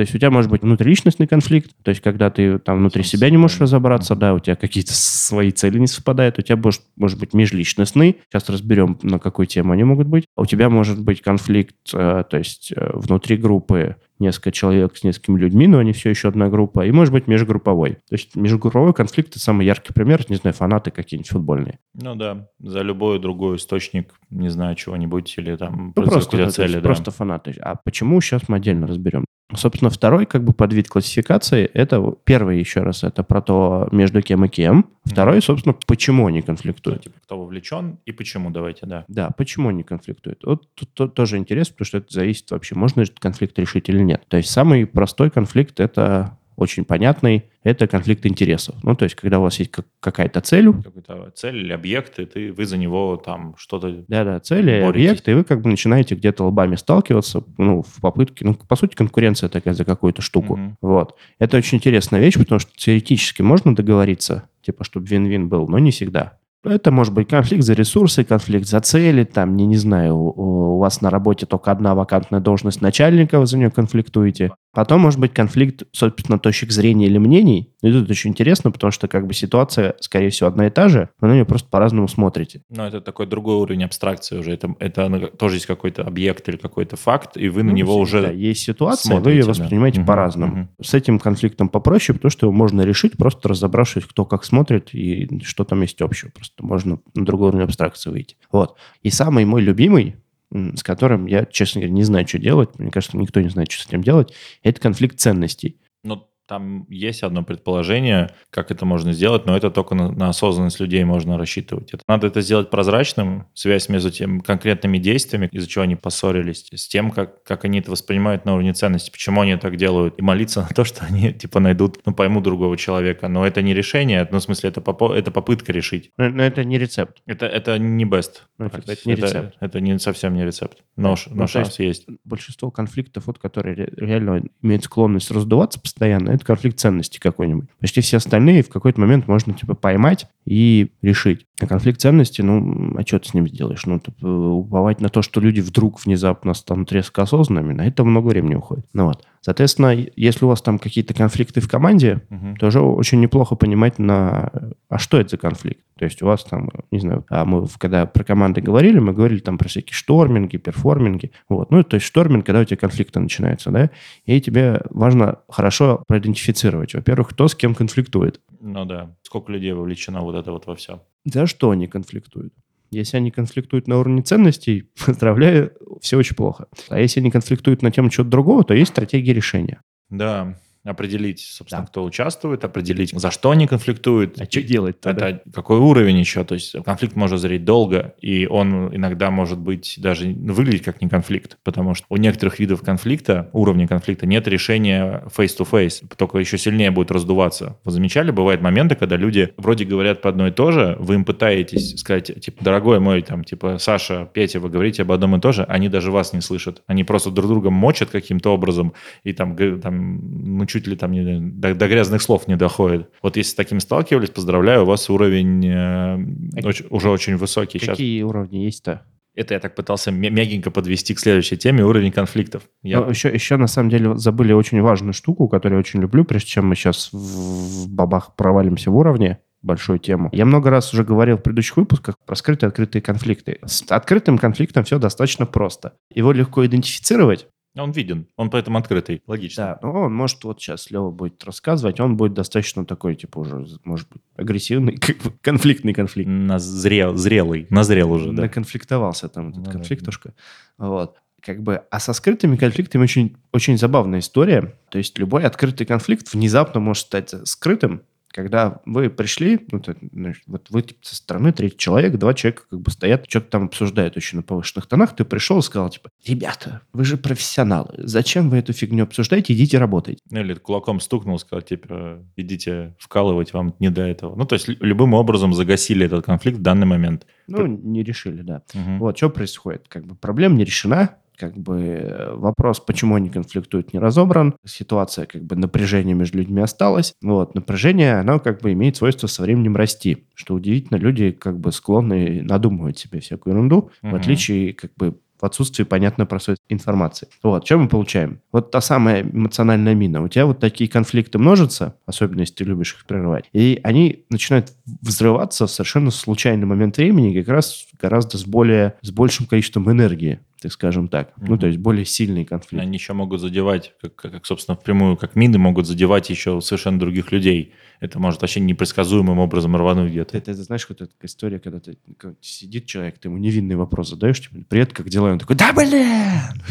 То 0.00 0.04
есть 0.04 0.14
у 0.14 0.18
тебя 0.18 0.30
может 0.30 0.50
быть 0.50 0.62
внутриличностный 0.62 1.26
конфликт, 1.26 1.72
то 1.82 1.90
есть 1.90 2.00
когда 2.00 2.30
ты 2.30 2.58
там 2.58 2.78
внутри 2.78 3.02
себя 3.02 3.28
не 3.28 3.36
можешь 3.36 3.60
разобраться, 3.60 4.14
да, 4.14 4.32
у 4.32 4.38
тебя 4.38 4.56
какие-то 4.56 4.94
свои 4.94 5.50
цели 5.50 5.78
не 5.78 5.86
совпадают, 5.86 6.38
у 6.38 6.42
тебя 6.42 6.56
может, 6.56 6.80
может 6.96 7.20
быть 7.20 7.34
межличностный, 7.34 8.16
сейчас 8.30 8.48
разберем, 8.48 8.98
на 9.02 9.18
какую 9.18 9.44
тему 9.44 9.74
они 9.74 9.84
могут 9.84 10.06
быть. 10.06 10.24
У 10.38 10.46
тебя 10.46 10.70
может 10.70 10.98
быть 10.98 11.20
конфликт, 11.20 11.76
э, 11.92 12.24
то 12.30 12.38
есть 12.38 12.72
э, 12.74 12.92
внутри 12.94 13.36
группы 13.36 13.96
несколько 14.18 14.52
человек 14.52 14.96
с 14.96 15.04
несколькими 15.04 15.38
людьми, 15.38 15.66
но 15.66 15.78
они 15.80 15.92
все 15.92 16.08
еще 16.08 16.28
одна 16.28 16.48
группа, 16.48 16.86
и 16.86 16.90
может 16.92 17.12
быть 17.12 17.26
межгрупповой. 17.26 17.98
То 18.08 18.12
есть 18.12 18.36
межгрупповой 18.36 18.94
конфликт– 18.94 19.28
это 19.30 19.38
самый 19.38 19.66
яркий 19.66 19.92
пример, 19.92 20.24
не 20.30 20.36
знаю, 20.36 20.54
фанаты 20.54 20.90
какие-нибудь 20.90 21.30
футбольные. 21.30 21.78
Ну 21.92 22.14
да, 22.14 22.48
за 22.58 22.80
любой 22.80 23.18
другой 23.18 23.56
источник, 23.56 24.14
не 24.30 24.48
знаю, 24.48 24.76
чего-нибудь, 24.76 25.34
или 25.36 25.56
там 25.56 25.92
ну, 25.94 26.04
просто, 26.04 26.50
цели, 26.50 26.76
да. 26.76 26.80
просто 26.80 27.10
фанаты. 27.10 27.54
А 27.60 27.76
почему, 27.76 28.18
сейчас 28.22 28.48
мы 28.48 28.56
отдельно 28.56 28.86
разберем. 28.86 29.26
Собственно, 29.54 29.90
второй 29.90 30.26
как 30.26 30.44
бы 30.44 30.52
подвид 30.52 30.88
классификации, 30.88 31.64
это 31.64 32.14
первый 32.24 32.58
еще 32.58 32.80
раз, 32.80 33.04
это 33.04 33.22
про 33.22 33.40
то, 33.40 33.88
между 33.92 34.22
кем 34.22 34.44
и 34.44 34.48
кем. 34.48 34.86
Второй, 35.04 35.42
собственно, 35.42 35.74
почему 35.86 36.26
они 36.26 36.42
конфликтуют. 36.42 37.02
Типа, 37.02 37.18
кто 37.24 37.38
вовлечен 37.38 37.98
и 38.04 38.12
почему, 38.12 38.50
давайте, 38.50 38.86
да. 38.86 39.04
Да, 39.08 39.30
почему 39.36 39.68
они 39.68 39.82
конфликтуют. 39.82 40.40
Вот 40.44 40.68
тут, 40.74 40.92
тут 40.94 41.14
тоже 41.14 41.38
интересно, 41.38 41.74
потому 41.74 41.86
что 41.86 41.98
это 41.98 42.06
зависит 42.10 42.50
вообще, 42.50 42.74
можно 42.74 43.00
этот 43.00 43.18
конфликт 43.18 43.58
решить 43.58 43.88
или 43.88 44.00
нет. 44.02 44.24
То 44.28 44.36
есть 44.36 44.50
самый 44.50 44.86
простой 44.86 45.30
конфликт– 45.30 45.80
это 45.80 46.38
очень 46.60 46.84
понятный, 46.84 47.44
это 47.62 47.86
конфликт 47.86 48.24
интересов. 48.26 48.74
Ну, 48.82 48.94
то 48.94 49.04
есть, 49.04 49.14
когда 49.14 49.38
у 49.38 49.42
вас 49.42 49.58
есть 49.58 49.72
какая-то 50.00 50.40
цель. 50.40 50.72
Какая-то 50.72 51.30
цель 51.34 51.58
или 51.58 51.72
объект, 51.72 52.18
и 52.18 52.26
ты, 52.26 52.52
вы 52.52 52.66
за 52.66 52.76
него 52.76 53.16
там 53.16 53.54
что-то 53.58 54.04
Да-да, 54.08 54.40
цель 54.40 54.68
или 54.68 54.82
объект, 54.82 55.28
и 55.28 55.34
вы 55.34 55.44
как 55.44 55.62
бы 55.62 55.70
начинаете 55.70 56.14
где-то 56.14 56.44
лбами 56.44 56.76
сталкиваться, 56.76 57.42
ну, 57.58 57.82
в 57.82 58.00
попытке, 58.00 58.44
ну, 58.44 58.54
по 58.54 58.76
сути, 58.76 58.94
конкуренция 58.94 59.48
такая 59.48 59.74
за 59.74 59.84
какую-то 59.84 60.22
штуку. 60.22 60.54
Угу. 60.54 60.76
Вот. 60.80 61.16
Это 61.38 61.56
очень 61.56 61.78
интересная 61.78 62.20
вещь, 62.20 62.38
потому 62.38 62.58
что 62.58 62.70
теоретически 62.76 63.42
можно 63.42 63.74
договориться, 63.74 64.48
типа, 64.62 64.84
чтобы 64.84 65.06
вин-вин 65.06 65.48
был, 65.48 65.68
но 65.68 65.78
не 65.78 65.90
всегда. 65.90 66.38
Это 66.62 66.90
может 66.90 67.14
быть 67.14 67.28
конфликт 67.28 67.64
за 67.64 67.72
ресурсы, 67.72 68.22
конфликт 68.22 68.66
за 68.66 68.80
цели, 68.80 69.24
там, 69.24 69.56
не, 69.56 69.64
не 69.64 69.76
знаю, 69.76 70.14
у, 70.16 70.76
у 70.76 70.78
вас 70.78 71.00
на 71.00 71.08
работе 71.08 71.46
только 71.46 71.70
одна 71.70 71.94
вакантная 71.94 72.40
должность 72.40 72.82
начальника, 72.82 73.40
вы 73.40 73.46
за 73.46 73.56
нее 73.56 73.70
конфликтуете. 73.70 74.52
Потом 74.72 75.00
может 75.00 75.18
быть 75.18 75.34
конфликт, 75.34 75.82
собственно, 75.92 76.38
точек 76.38 76.70
зрения 76.70 77.06
или 77.06 77.18
мнений. 77.18 77.72
И 77.82 77.90
тут 77.90 78.08
очень 78.08 78.30
интересно, 78.30 78.70
потому 78.70 78.92
что 78.92 79.08
как 79.08 79.26
бы 79.26 79.34
ситуация, 79.34 79.96
скорее 80.00 80.30
всего, 80.30 80.48
одна 80.48 80.68
и 80.68 80.70
та 80.70 80.88
же, 80.88 81.08
но 81.20 81.28
на 81.28 81.32
нее 81.32 81.44
просто 81.44 81.68
по-разному 81.68 82.06
смотрите. 82.06 82.62
Ну, 82.68 82.84
это 82.84 83.00
такой 83.00 83.26
другой 83.26 83.56
уровень 83.56 83.82
абстракции 83.82 84.38
уже. 84.38 84.52
Это, 84.52 84.74
это 84.78 85.08
ну, 85.08 85.26
тоже 85.26 85.56
есть 85.56 85.66
какой-то 85.66 86.02
объект 86.02 86.48
или 86.48 86.56
какой-то 86.56 86.96
факт, 86.96 87.36
и 87.36 87.48
вы 87.48 87.64
ну, 87.64 87.70
на 87.70 87.74
него 87.74 87.96
уже 87.96 88.22
да, 88.22 88.30
Есть 88.30 88.62
ситуация, 88.62 89.08
смотрите, 89.08 89.24
вы 89.24 89.32
ее 89.32 89.44
воспринимаете 89.44 90.00
да. 90.00 90.06
по-разному. 90.06 90.62
Угу. 90.62 90.84
С 90.84 90.94
этим 90.94 91.18
конфликтом 91.18 91.68
попроще, 91.68 92.14
потому 92.16 92.30
что 92.30 92.46
его 92.46 92.52
можно 92.52 92.82
решить, 92.82 93.16
просто 93.16 93.48
разобравшись, 93.48 94.04
кто 94.04 94.24
как 94.24 94.44
смотрит 94.44 94.94
и 94.94 95.40
что 95.42 95.64
там 95.64 95.82
есть 95.82 96.00
общего. 96.00 96.30
Просто 96.30 96.64
можно 96.64 97.00
на 97.14 97.24
другой 97.24 97.48
уровень 97.48 97.64
абстракции 97.64 98.10
выйти. 98.10 98.36
Вот. 98.52 98.76
И 99.02 99.10
самый 99.10 99.44
мой 99.44 99.62
любимый 99.62 100.16
с 100.52 100.82
которым 100.82 101.26
я, 101.26 101.44
честно 101.46 101.80
говоря, 101.80 101.94
не 101.94 102.02
знаю, 102.02 102.26
что 102.26 102.38
делать. 102.38 102.78
Мне 102.78 102.90
кажется, 102.90 103.16
никто 103.16 103.40
не 103.40 103.48
знает, 103.48 103.70
что 103.70 103.84
с 103.84 103.86
этим 103.86 104.02
делать. 104.02 104.34
Это 104.62 104.80
конфликт 104.80 105.18
ценностей. 105.18 105.80
Но 106.02 106.29
там 106.50 106.84
есть 106.88 107.22
одно 107.22 107.44
предположение, 107.44 108.30
как 108.50 108.72
это 108.72 108.84
можно 108.84 109.12
сделать, 109.12 109.46
но 109.46 109.56
это 109.56 109.70
только 109.70 109.94
на, 109.94 110.10
на 110.10 110.30
осознанность 110.30 110.80
людей 110.80 111.04
можно 111.04 111.38
рассчитывать. 111.38 111.94
Это, 111.94 112.02
надо 112.08 112.26
это 112.26 112.40
сделать 112.40 112.70
прозрачным, 112.70 113.46
связь 113.54 113.88
между 113.88 114.10
тем 114.10 114.40
конкретными 114.40 114.98
действиями, 114.98 115.48
из-за 115.52 115.68
чего 115.68 115.84
они 115.84 115.94
поссорились, 115.94 116.66
с 116.74 116.88
тем, 116.88 117.12
как, 117.12 117.44
как 117.44 117.64
они 117.64 117.78
это 117.78 117.92
воспринимают 117.92 118.46
на 118.46 118.54
уровне 118.54 118.72
ценности, 118.72 119.12
почему 119.12 119.42
они 119.42 119.54
так 119.58 119.76
делают, 119.76 120.18
и 120.18 120.22
молиться 120.22 120.62
на 120.62 120.68
то, 120.74 120.84
что 120.90 121.04
они 121.04 121.32
типа 121.32 121.60
найдут, 121.60 122.00
ну, 122.04 122.14
поймут 122.14 122.42
другого 122.42 122.76
человека. 122.76 123.28
Но 123.28 123.46
это 123.46 123.62
не 123.62 123.72
решение, 123.72 124.26
ну, 124.28 124.38
в 124.38 124.42
смысле, 124.42 124.70
это, 124.70 124.80
поп- 124.80 125.12
это 125.12 125.30
попытка 125.30 125.72
решить. 125.72 126.10
Но, 126.16 126.30
но 126.30 126.42
это 126.42 126.64
не 126.64 126.78
рецепт. 126.78 127.22
Это, 127.26 127.46
это 127.46 127.78
не 127.78 128.04
best. 128.04 128.40
Ну, 128.58 128.66
это, 128.66 128.78
это 128.78 129.00
не 129.04 129.12
это, 129.12 129.26
рецепт. 129.26 129.56
Это 129.60 129.80
не 129.80 129.96
совсем 130.00 130.34
не 130.34 130.44
рецепт. 130.44 130.78
Но, 130.96 131.14
да. 131.14 131.22
но 131.30 131.42
ну, 131.42 131.46
шанс 131.46 131.78
есть. 131.78 132.06
Большинство 132.24 132.72
конфликтов, 132.72 133.28
вот, 133.28 133.38
которые 133.38 133.88
реально 133.96 134.42
имеют 134.62 134.82
склонность 134.82 135.30
раздуваться 135.30 135.78
постоянно, 135.78 136.39
это 136.40 136.46
конфликт 136.46 136.78
ценностей 136.78 137.20
какой-нибудь. 137.20 137.68
Почти 137.78 138.00
все 138.00 138.16
остальные 138.16 138.62
в 138.62 138.68
какой-то 138.68 139.00
момент 139.00 139.28
можно 139.28 139.52
типа 139.52 139.74
поймать 139.74 140.26
и 140.44 140.90
решить. 141.02 141.46
А 141.60 141.66
конфликт 141.66 142.00
ценностей, 142.00 142.42
ну, 142.42 142.96
а 142.98 143.02
что 143.02 143.18
ты 143.18 143.28
с 143.28 143.34
ним 143.34 143.46
сделаешь? 143.46 143.84
Ну, 143.86 144.00
типа, 144.00 144.26
уповать 144.26 145.00
на 145.00 145.08
то, 145.08 145.22
что 145.22 145.40
люди 145.40 145.60
вдруг 145.60 146.04
внезапно 146.04 146.54
станут 146.54 146.90
резко 146.92 147.22
осознанными, 147.22 147.74
на 147.74 147.86
это 147.86 148.04
много 148.04 148.28
времени 148.28 148.54
уходит. 148.54 148.86
Ну 148.92 149.06
вот. 149.06 149.24
Соответственно, 149.40 149.96
если 150.16 150.44
у 150.44 150.48
вас 150.48 150.60
там 150.60 150.78
какие-то 150.78 151.14
конфликты 151.14 151.60
в 151.60 151.68
команде, 151.68 152.22
угу. 152.28 152.56
то 152.58 152.66
уже 152.66 152.80
очень 152.80 153.20
неплохо 153.20 153.56
понимать, 153.56 153.98
на... 153.98 154.52
а 154.88 154.98
что 154.98 155.18
это 155.18 155.30
за 155.30 155.36
конфликт. 155.38 155.82
То 155.98 156.04
есть 156.04 156.22
у 156.22 156.26
вас 156.26 156.44
там, 156.44 156.70
не 156.90 156.98
знаю, 156.98 157.24
а 157.30 157.44
мы 157.44 157.66
когда 157.78 158.06
про 158.06 158.22
команды 158.22 158.60
говорили, 158.60 158.98
мы 158.98 159.12
говорили 159.12 159.40
там 159.40 159.56
про 159.56 159.68
всякие 159.68 159.94
шторминги, 159.94 160.58
перформинги. 160.58 161.32
Вот. 161.48 161.70
Ну, 161.70 161.82
то 161.82 161.94
есть 161.94 162.06
шторминг, 162.06 162.44
когда 162.44 162.60
у 162.60 162.64
тебя 162.64 162.76
конфликты 162.76 163.18
начинаются, 163.20 163.70
да, 163.70 163.90
и 164.26 164.40
тебе 164.40 164.82
важно 164.90 165.40
хорошо 165.48 166.04
проидентифицировать, 166.06 166.94
во-первых, 166.94 167.30
кто 167.30 167.48
с 167.48 167.54
кем 167.54 167.74
конфликтует. 167.74 168.40
Ну 168.60 168.84
да, 168.84 169.14
сколько 169.22 169.52
людей 169.52 169.72
вовлечено 169.72 170.20
вот 170.20 170.36
это 170.36 170.52
вот 170.52 170.66
во 170.66 170.74
все. 170.74 171.02
За 171.24 171.46
что 171.46 171.70
они 171.70 171.86
конфликтуют? 171.86 172.52
Если 172.90 173.16
они 173.16 173.30
конфликтуют 173.30 173.86
на 173.86 173.98
уровне 173.98 174.22
ценностей, 174.22 174.90
поздравляю, 175.06 175.72
все 176.00 176.16
очень 176.16 176.36
плохо. 176.36 176.66
А 176.88 177.00
если 177.00 177.20
они 177.20 177.30
конфликтуют 177.30 177.82
на 177.82 177.90
тему 177.90 178.10
чего-то 178.10 178.30
другого, 178.30 178.64
то 178.64 178.74
есть 178.74 178.90
стратегия 178.90 179.32
решения. 179.32 179.80
Да, 180.08 180.58
определить, 180.84 181.40
собственно, 181.40 181.82
да. 181.82 181.88
кто 181.88 182.04
участвует, 182.04 182.64
определить, 182.64 183.12
за 183.12 183.30
что 183.30 183.50
они 183.50 183.66
конфликтуют. 183.66 184.40
А 184.40 184.44
что 184.44 184.62
делать-то? 184.62 185.10
Это 185.10 185.42
да? 185.44 185.52
какой 185.52 185.78
уровень 185.78 186.18
еще? 186.18 186.44
То 186.44 186.54
есть 186.54 186.74
конфликт 186.84 187.16
может 187.16 187.40
зреть 187.40 187.64
долго, 187.64 188.14
и 188.20 188.46
он 188.46 188.94
иногда 188.94 189.30
может 189.30 189.58
быть 189.58 189.96
даже 189.98 190.28
выглядеть 190.28 190.82
как 190.82 191.02
не 191.02 191.08
конфликт, 191.08 191.58
потому 191.64 191.94
что 191.94 192.06
у 192.08 192.16
некоторых 192.16 192.58
видов 192.58 192.82
конфликта, 192.82 193.50
уровня 193.52 193.86
конфликта, 193.86 194.26
нет 194.26 194.48
решения 194.48 195.24
face-to-face, 195.36 196.04
только 196.16 196.38
еще 196.38 196.56
сильнее 196.56 196.90
будет 196.90 197.10
раздуваться. 197.10 197.78
Вы 197.84 197.90
замечали, 197.92 198.30
бывают 198.30 198.62
моменты, 198.62 198.94
когда 198.94 199.16
люди 199.16 199.52
вроде 199.56 199.84
говорят 199.84 200.22
по 200.22 200.30
одно 200.30 200.48
и 200.48 200.50
то 200.50 200.72
же, 200.72 200.96
вы 200.98 201.14
им 201.14 201.24
пытаетесь 201.24 201.98
сказать, 201.98 202.40
типа, 202.40 202.64
дорогой 202.64 203.00
мой, 203.00 203.22
там, 203.22 203.44
типа, 203.44 203.78
Саша, 203.78 204.28
Петя, 204.32 204.60
вы 204.60 204.70
говорите 204.70 205.02
об 205.02 205.12
одном 205.12 205.36
и 205.36 205.40
то 205.40 205.52
же, 205.52 205.64
они 205.64 205.88
даже 205.88 206.10
вас 206.10 206.32
не 206.32 206.40
слышат. 206.40 206.82
Они 206.86 207.04
просто 207.04 207.30
друг 207.30 207.48
друга 207.48 207.70
мочат 207.70 208.10
каким-то 208.10 208.54
образом, 208.54 208.94
и 209.24 209.32
там, 209.32 209.56
там 209.80 210.58
ну, 210.58 210.66
чуть 210.70 210.86
ли 210.86 210.96
там 210.96 211.12
не, 211.12 211.40
до, 211.40 211.74
до 211.74 211.88
грязных 211.88 212.22
слов 212.22 212.46
не 212.48 212.56
доходит. 212.56 213.10
Вот 213.22 213.36
если 213.36 213.50
с 213.50 213.54
таким 213.54 213.80
сталкивались, 213.80 214.30
поздравляю, 214.30 214.82
у 214.82 214.86
вас 214.86 215.10
уровень 215.10 215.66
э, 215.66 216.64
очень, 216.64 216.86
уже 216.90 217.10
очень 217.10 217.36
высокий. 217.36 217.78
Какие 217.78 218.20
Сейчас... 218.20 218.28
уровни 218.28 218.58
есть-то? 218.58 219.02
Это 219.34 219.54
я 219.54 219.60
так 219.60 219.74
пытался 219.74 220.10
мягенько 220.10 220.70
подвести 220.70 221.14
к 221.14 221.20
следующей 221.20 221.56
теме, 221.56 221.84
уровень 221.84 222.12
конфликтов. 222.12 222.64
Я... 222.82 222.98
еще, 222.98 223.28
еще 223.32 223.56
на 223.56 223.68
самом 223.68 223.88
деле 223.88 224.16
забыли 224.16 224.52
очень 224.52 224.80
важную 224.80 225.12
штуку, 225.12 225.48
которую 225.48 225.78
я 225.78 225.80
очень 225.80 226.00
люблю, 226.00 226.24
прежде 226.24 226.50
чем 226.50 226.66
мы 226.66 226.74
сейчас 226.74 227.10
в, 227.12 227.88
бабах 227.88 228.34
провалимся 228.34 228.90
в 228.90 228.96
уровне 228.96 229.38
большую 229.62 229.98
тему. 229.98 230.30
Я 230.32 230.46
много 230.46 230.70
раз 230.70 230.92
уже 230.92 231.04
говорил 231.04 231.36
в 231.36 231.42
предыдущих 231.42 231.76
выпусках 231.76 232.16
про 232.26 232.34
скрытые 232.34 232.68
открытые 232.68 233.02
конфликты. 233.02 233.58
С 233.64 233.84
открытым 233.88 234.38
конфликтом 234.38 234.84
все 234.84 234.98
достаточно 234.98 235.46
просто. 235.46 235.94
Его 236.12 236.32
легко 236.32 236.64
идентифицировать, 236.66 237.46
он 237.76 237.92
виден, 237.92 238.26
он 238.36 238.50
поэтому 238.50 238.78
открытый, 238.78 239.22
логично. 239.26 239.64
Да, 239.64 239.78
ну 239.82 239.92
он 239.92 240.14
может 240.14 240.42
вот 240.42 240.60
сейчас 240.60 240.90
Лева 240.90 241.10
будет 241.10 241.44
рассказывать, 241.44 242.00
он 242.00 242.16
будет 242.16 242.34
достаточно 242.34 242.84
такой, 242.84 243.14
типа 243.14 243.38
уже, 243.38 243.66
может 243.84 244.08
быть, 244.08 244.22
агрессивный, 244.36 244.98
конфликтный 245.42 245.94
конфликт. 245.94 246.28
Назрел, 246.28 247.16
зрелый, 247.16 247.66
назрел 247.70 248.10
уже, 248.12 248.32
да. 248.32 248.42
Наконфликтовался 248.42 249.28
там 249.28 249.50
этот 249.50 249.66
ну, 249.66 249.72
конфликтушка. 249.72 250.34
Да. 250.78 250.88
Вот. 250.88 251.16
Как 251.40 251.62
бы, 251.62 251.82
а 251.90 252.00
со 252.00 252.12
скрытыми 252.12 252.56
конфликтами 252.56 253.04
очень, 253.04 253.36
очень 253.52 253.78
забавная 253.78 254.18
история. 254.18 254.74
То 254.90 254.98
есть 254.98 255.18
любой 255.18 255.44
открытый 255.44 255.86
конфликт 255.86 256.32
внезапно 256.34 256.80
может 256.80 257.06
стать 257.06 257.34
скрытым, 257.48 258.02
когда 258.32 258.80
вы 258.84 259.10
пришли, 259.10 259.60
ну, 259.72 259.80
то, 259.80 259.94
значит, 260.12 260.44
вот 260.46 260.68
вы 260.70 260.82
типа, 260.82 261.00
со 261.02 261.16
стороны 261.16 261.52
третий 261.52 261.78
человек, 261.78 262.16
два 262.16 262.34
человека 262.34 262.62
как 262.70 262.80
бы 262.80 262.90
стоят, 262.90 263.24
что-то 263.28 263.50
там 263.50 263.64
обсуждают 263.64 264.16
очень 264.16 264.38
на 264.38 264.42
повышенных 264.42 264.86
тонах, 264.86 265.16
ты 265.16 265.24
пришел 265.24 265.58
и 265.58 265.62
сказал, 265.62 265.90
типа, 265.90 266.10
ребята, 266.24 266.82
вы 266.92 267.04
же 267.04 267.16
профессионалы, 267.16 267.94
зачем 267.98 268.50
вы 268.50 268.58
эту 268.58 268.72
фигню 268.72 269.04
обсуждаете, 269.04 269.52
идите 269.52 269.78
работать. 269.78 270.18
Ну, 270.30 270.40
или 270.40 270.54
кулаком 270.54 271.00
стукнул, 271.00 271.38
сказал, 271.38 271.62
типа, 271.62 272.24
идите 272.36 272.94
вкалывать, 272.98 273.52
вам 273.52 273.74
не 273.78 273.90
до 273.90 274.02
этого. 274.02 274.36
Ну, 274.36 274.44
то 274.44 274.54
есть 274.54 274.68
любым 274.68 275.14
образом 275.14 275.52
загасили 275.54 276.06
этот 276.06 276.24
конфликт 276.24 276.58
в 276.58 276.62
данный 276.62 276.86
момент. 276.86 277.26
Ну, 277.48 277.66
не 277.66 278.02
решили, 278.02 278.42
да. 278.42 278.62
Угу. 278.74 278.98
Вот, 278.98 279.16
что 279.16 279.28
происходит? 279.28 279.88
Как 279.88 280.06
бы 280.06 280.14
проблема 280.14 280.56
не 280.56 280.64
решена, 280.64 281.16
как 281.40 281.56
бы 281.56 282.32
вопрос, 282.34 282.80
почему 282.80 283.14
они 283.14 283.30
конфликтуют, 283.30 283.94
не 283.94 283.98
разобран. 283.98 284.54
Ситуация, 284.66 285.24
как 285.24 285.42
бы 285.42 285.56
напряжение 285.56 286.14
между 286.14 286.38
людьми 286.38 286.60
осталось. 286.60 287.14
Вот, 287.22 287.54
напряжение, 287.54 288.18
оно 288.18 288.38
как 288.38 288.60
бы 288.60 288.72
имеет 288.74 288.96
свойство 288.96 289.26
со 289.26 289.42
временем 289.42 289.74
расти. 289.74 290.26
Что 290.34 290.54
удивительно, 290.54 290.98
люди 290.98 291.30
как 291.30 291.58
бы 291.58 291.72
склонны 291.72 292.42
надумывать 292.42 292.98
себе 292.98 293.20
всякую 293.20 293.54
ерунду, 293.54 293.76
угу. 293.76 293.90
в 294.02 294.14
отличие 294.14 294.74
как 294.74 294.92
бы 294.96 295.18
в 295.40 295.46
отсутствии 295.46 295.84
понятной 295.84 296.26
простой 296.26 296.56
информации. 296.68 297.28
Вот, 297.42 297.64
что 297.64 297.78
мы 297.78 297.88
получаем? 297.88 298.40
Вот 298.52 298.70
та 298.70 298.80
самая 298.80 299.22
эмоциональная 299.22 299.94
мина. 299.94 300.22
У 300.22 300.28
тебя 300.28 300.46
вот 300.46 300.58
такие 300.60 300.90
конфликты 300.90 301.38
множатся, 301.38 301.96
особенно 302.04 302.40
если 302.40 302.56
ты 302.56 302.64
любишь 302.64 302.94
их 302.94 303.06
прерывать, 303.06 303.46
и 303.52 303.80
они 303.82 304.26
начинают 304.28 304.72
взрываться 304.84 305.66
в 305.66 305.70
совершенно 305.70 306.10
случайный 306.10 306.66
момент 306.66 306.98
времени, 306.98 307.38
как 307.40 307.48
раз 307.48 307.86
гораздо 308.00 308.36
с 308.36 308.44
более, 308.44 308.96
с 309.00 309.10
большим 309.10 309.46
количеством 309.46 309.90
энергии 309.90 310.40
так 310.60 310.72
скажем 310.72 311.08
так. 311.08 311.28
Mm-hmm. 311.28 311.46
Ну, 311.48 311.58
то 311.58 311.66
есть 311.66 311.78
более 311.78 312.04
сильный 312.04 312.44
конфликт. 312.44 312.82
Они 312.82 312.96
еще 312.96 313.14
могут 313.14 313.40
задевать, 313.40 313.94
как, 314.00 314.14
как, 314.14 314.46
собственно, 314.46 314.76
впрямую, 314.76 315.16
как 315.16 315.34
мины 315.34 315.58
могут 315.58 315.86
задевать 315.86 316.28
еще 316.28 316.60
совершенно 316.60 316.98
других 316.98 317.32
людей. 317.32 317.72
Это 318.00 318.18
может 318.18 318.42
вообще 318.42 318.60
непредсказуемым 318.60 319.38
образом 319.38 319.74
рвануть 319.76 320.10
где-то. 320.10 320.36
Это, 320.36 320.50
это 320.50 320.62
знаешь, 320.62 320.86
вот 320.88 321.00
эта 321.00 321.12
история, 321.22 321.58
когда 321.58 321.80
ты 321.80 321.96
сидит 322.40 322.86
человек, 322.86 323.18
ты 323.18 323.28
ему 323.28 323.38
невинный 323.38 323.76
вопрос 323.76 324.10
задаешь, 324.10 324.40
типа, 324.40 324.56
привет, 324.68 324.92
как 324.92 325.08
дела? 325.08 325.28
И 325.28 325.32
он 325.32 325.38
такой, 325.38 325.56
да 325.56 325.72
блин! 325.72 326.62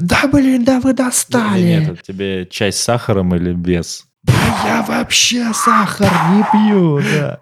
Да 0.00 0.28
блин, 0.32 0.64
да 0.64 0.80
вы 0.80 0.92
достали! 0.92 1.62
Нет, 1.62 2.02
тебе 2.02 2.46
чай 2.46 2.72
с 2.72 2.76
сахаром 2.76 3.34
или 3.34 3.52
без? 3.52 4.06
Я 4.64 4.84
вообще 4.86 5.52
сахар 5.52 6.10
не 6.32 6.44
пью, 6.52 7.00
да. 7.00 7.40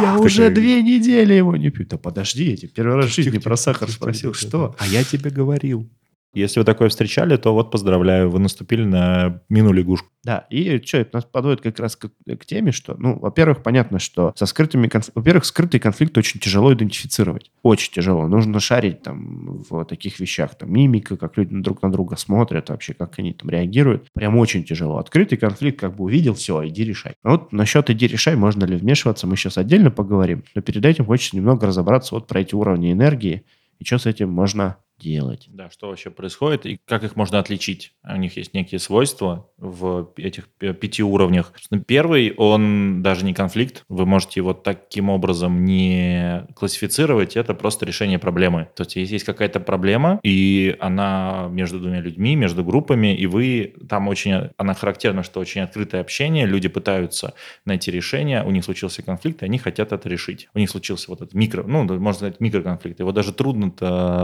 Я 0.00 0.18
уже 0.18 0.50
две 0.50 0.82
недели 0.82 1.34
его 1.34 1.56
не 1.56 1.70
пью. 1.70 1.86
Да 1.86 1.98
подожди, 1.98 2.50
я 2.50 2.56
тебе 2.56 2.68
первый 2.68 2.96
раз 2.96 3.10
в 3.10 3.14
жизни 3.14 3.38
про 3.38 3.56
сахар 3.56 3.90
спросил, 3.90 4.34
что? 4.34 4.74
А 4.78 4.86
я 4.86 5.04
тебе 5.04 5.30
говорил. 5.30 5.88
Если 6.34 6.58
вы 6.58 6.64
такое 6.64 6.88
встречали, 6.88 7.36
то 7.36 7.54
вот 7.54 7.70
поздравляю, 7.70 8.30
вы 8.30 8.38
наступили 8.38 8.84
на 8.84 9.40
мину 9.48 9.72
лягушку. 9.72 10.08
Да, 10.24 10.46
и 10.48 10.80
что, 10.84 10.98
это 10.98 11.16
нас 11.16 11.24
подводит 11.24 11.60
как 11.60 11.78
раз 11.78 11.96
к, 11.96 12.08
к 12.08 12.46
теме, 12.46 12.72
что, 12.72 12.96
ну, 12.98 13.18
во-первых, 13.18 13.62
понятно, 13.62 13.98
что 13.98 14.32
со 14.36 14.46
скрытыми, 14.46 14.88
конф... 14.88 15.10
во-первых, 15.14 15.44
скрытый 15.44 15.80
конфликт 15.80 16.16
очень 16.16 16.40
тяжело 16.40 16.72
идентифицировать. 16.72 17.50
Очень 17.62 17.92
тяжело. 17.92 18.26
Нужно 18.26 18.58
шарить 18.58 19.02
там 19.02 19.62
в 19.68 19.84
таких 19.84 20.18
вещах, 20.20 20.54
там, 20.54 20.72
мимика, 20.72 21.16
как 21.16 21.36
люди 21.36 21.54
друг 21.54 21.82
на 21.82 21.92
друга 21.92 22.16
смотрят, 22.16 22.70
вообще, 22.70 22.94
как 22.94 23.18
они 23.18 23.34
там 23.34 23.50
реагируют. 23.50 24.10
Прям 24.14 24.36
очень 24.38 24.64
тяжело. 24.64 24.96
Открытый 24.96 25.36
конфликт 25.36 25.78
как 25.78 25.94
бы 25.96 26.04
увидел, 26.04 26.34
все, 26.34 26.66
иди 26.66 26.84
решай. 26.84 27.14
Вот 27.22 27.52
насчет 27.52 27.90
иди 27.90 28.06
решай, 28.06 28.34
можно 28.34 28.64
ли 28.64 28.76
вмешиваться, 28.76 29.26
мы 29.26 29.36
сейчас 29.36 29.58
отдельно 29.58 29.90
поговорим. 29.90 30.42
Но 30.54 30.62
перед 30.62 30.84
этим 30.86 31.04
хочется 31.04 31.36
немного 31.36 31.66
разобраться 31.66 32.14
вот 32.14 32.26
про 32.26 32.40
эти 32.40 32.54
уровни 32.54 32.92
энергии 32.92 33.44
и 33.78 33.84
что 33.84 33.98
с 33.98 34.06
этим 34.06 34.30
можно 34.30 34.76
делать. 34.98 35.46
Да, 35.48 35.70
что 35.70 35.88
вообще 35.88 36.10
происходит 36.10 36.66
и 36.66 36.78
как 36.84 37.04
их 37.04 37.16
можно 37.16 37.38
отличить. 37.38 37.94
У 38.04 38.16
них 38.16 38.36
есть 38.36 38.54
некие 38.54 38.78
свойства 38.78 39.48
в 39.58 40.12
этих 40.16 40.48
пяти 40.48 41.02
уровнях. 41.02 41.52
Первый, 41.86 42.32
он 42.36 43.02
даже 43.02 43.24
не 43.24 43.34
конфликт. 43.34 43.84
Вы 43.88 44.06
можете 44.06 44.40
его 44.40 44.54
таким 44.54 45.10
образом 45.10 45.64
не 45.64 46.46
классифицировать. 46.54 47.36
Это 47.36 47.54
просто 47.54 47.86
решение 47.86 48.18
проблемы. 48.18 48.68
То 48.74 48.84
есть, 48.84 48.96
есть 48.96 49.24
какая-то 49.24 49.60
проблема, 49.60 50.20
и 50.22 50.76
она 50.80 51.48
между 51.50 51.80
двумя 51.80 52.00
людьми, 52.00 52.36
между 52.36 52.64
группами, 52.64 53.16
и 53.16 53.26
вы 53.26 53.74
там 53.88 54.08
очень... 54.08 54.50
Она 54.56 54.74
характерна, 54.74 55.22
что 55.22 55.40
очень 55.40 55.60
открытое 55.60 56.00
общение, 56.00 56.46
люди 56.46 56.68
пытаются 56.68 57.34
найти 57.64 57.90
решение, 57.90 58.44
у 58.44 58.50
них 58.50 58.64
случился 58.64 59.02
конфликт, 59.02 59.42
и 59.42 59.46
они 59.46 59.58
хотят 59.58 59.92
это 59.92 60.08
решить. 60.08 60.48
У 60.54 60.58
них 60.58 60.70
случился 60.70 61.10
вот 61.10 61.20
этот 61.20 61.34
микро... 61.34 61.62
Ну, 61.64 61.84
можно 61.98 62.12
сказать, 62.14 62.40
микроконфликт. 62.40 63.00
Его 63.00 63.12
даже 63.12 63.32
трудно 63.32 63.72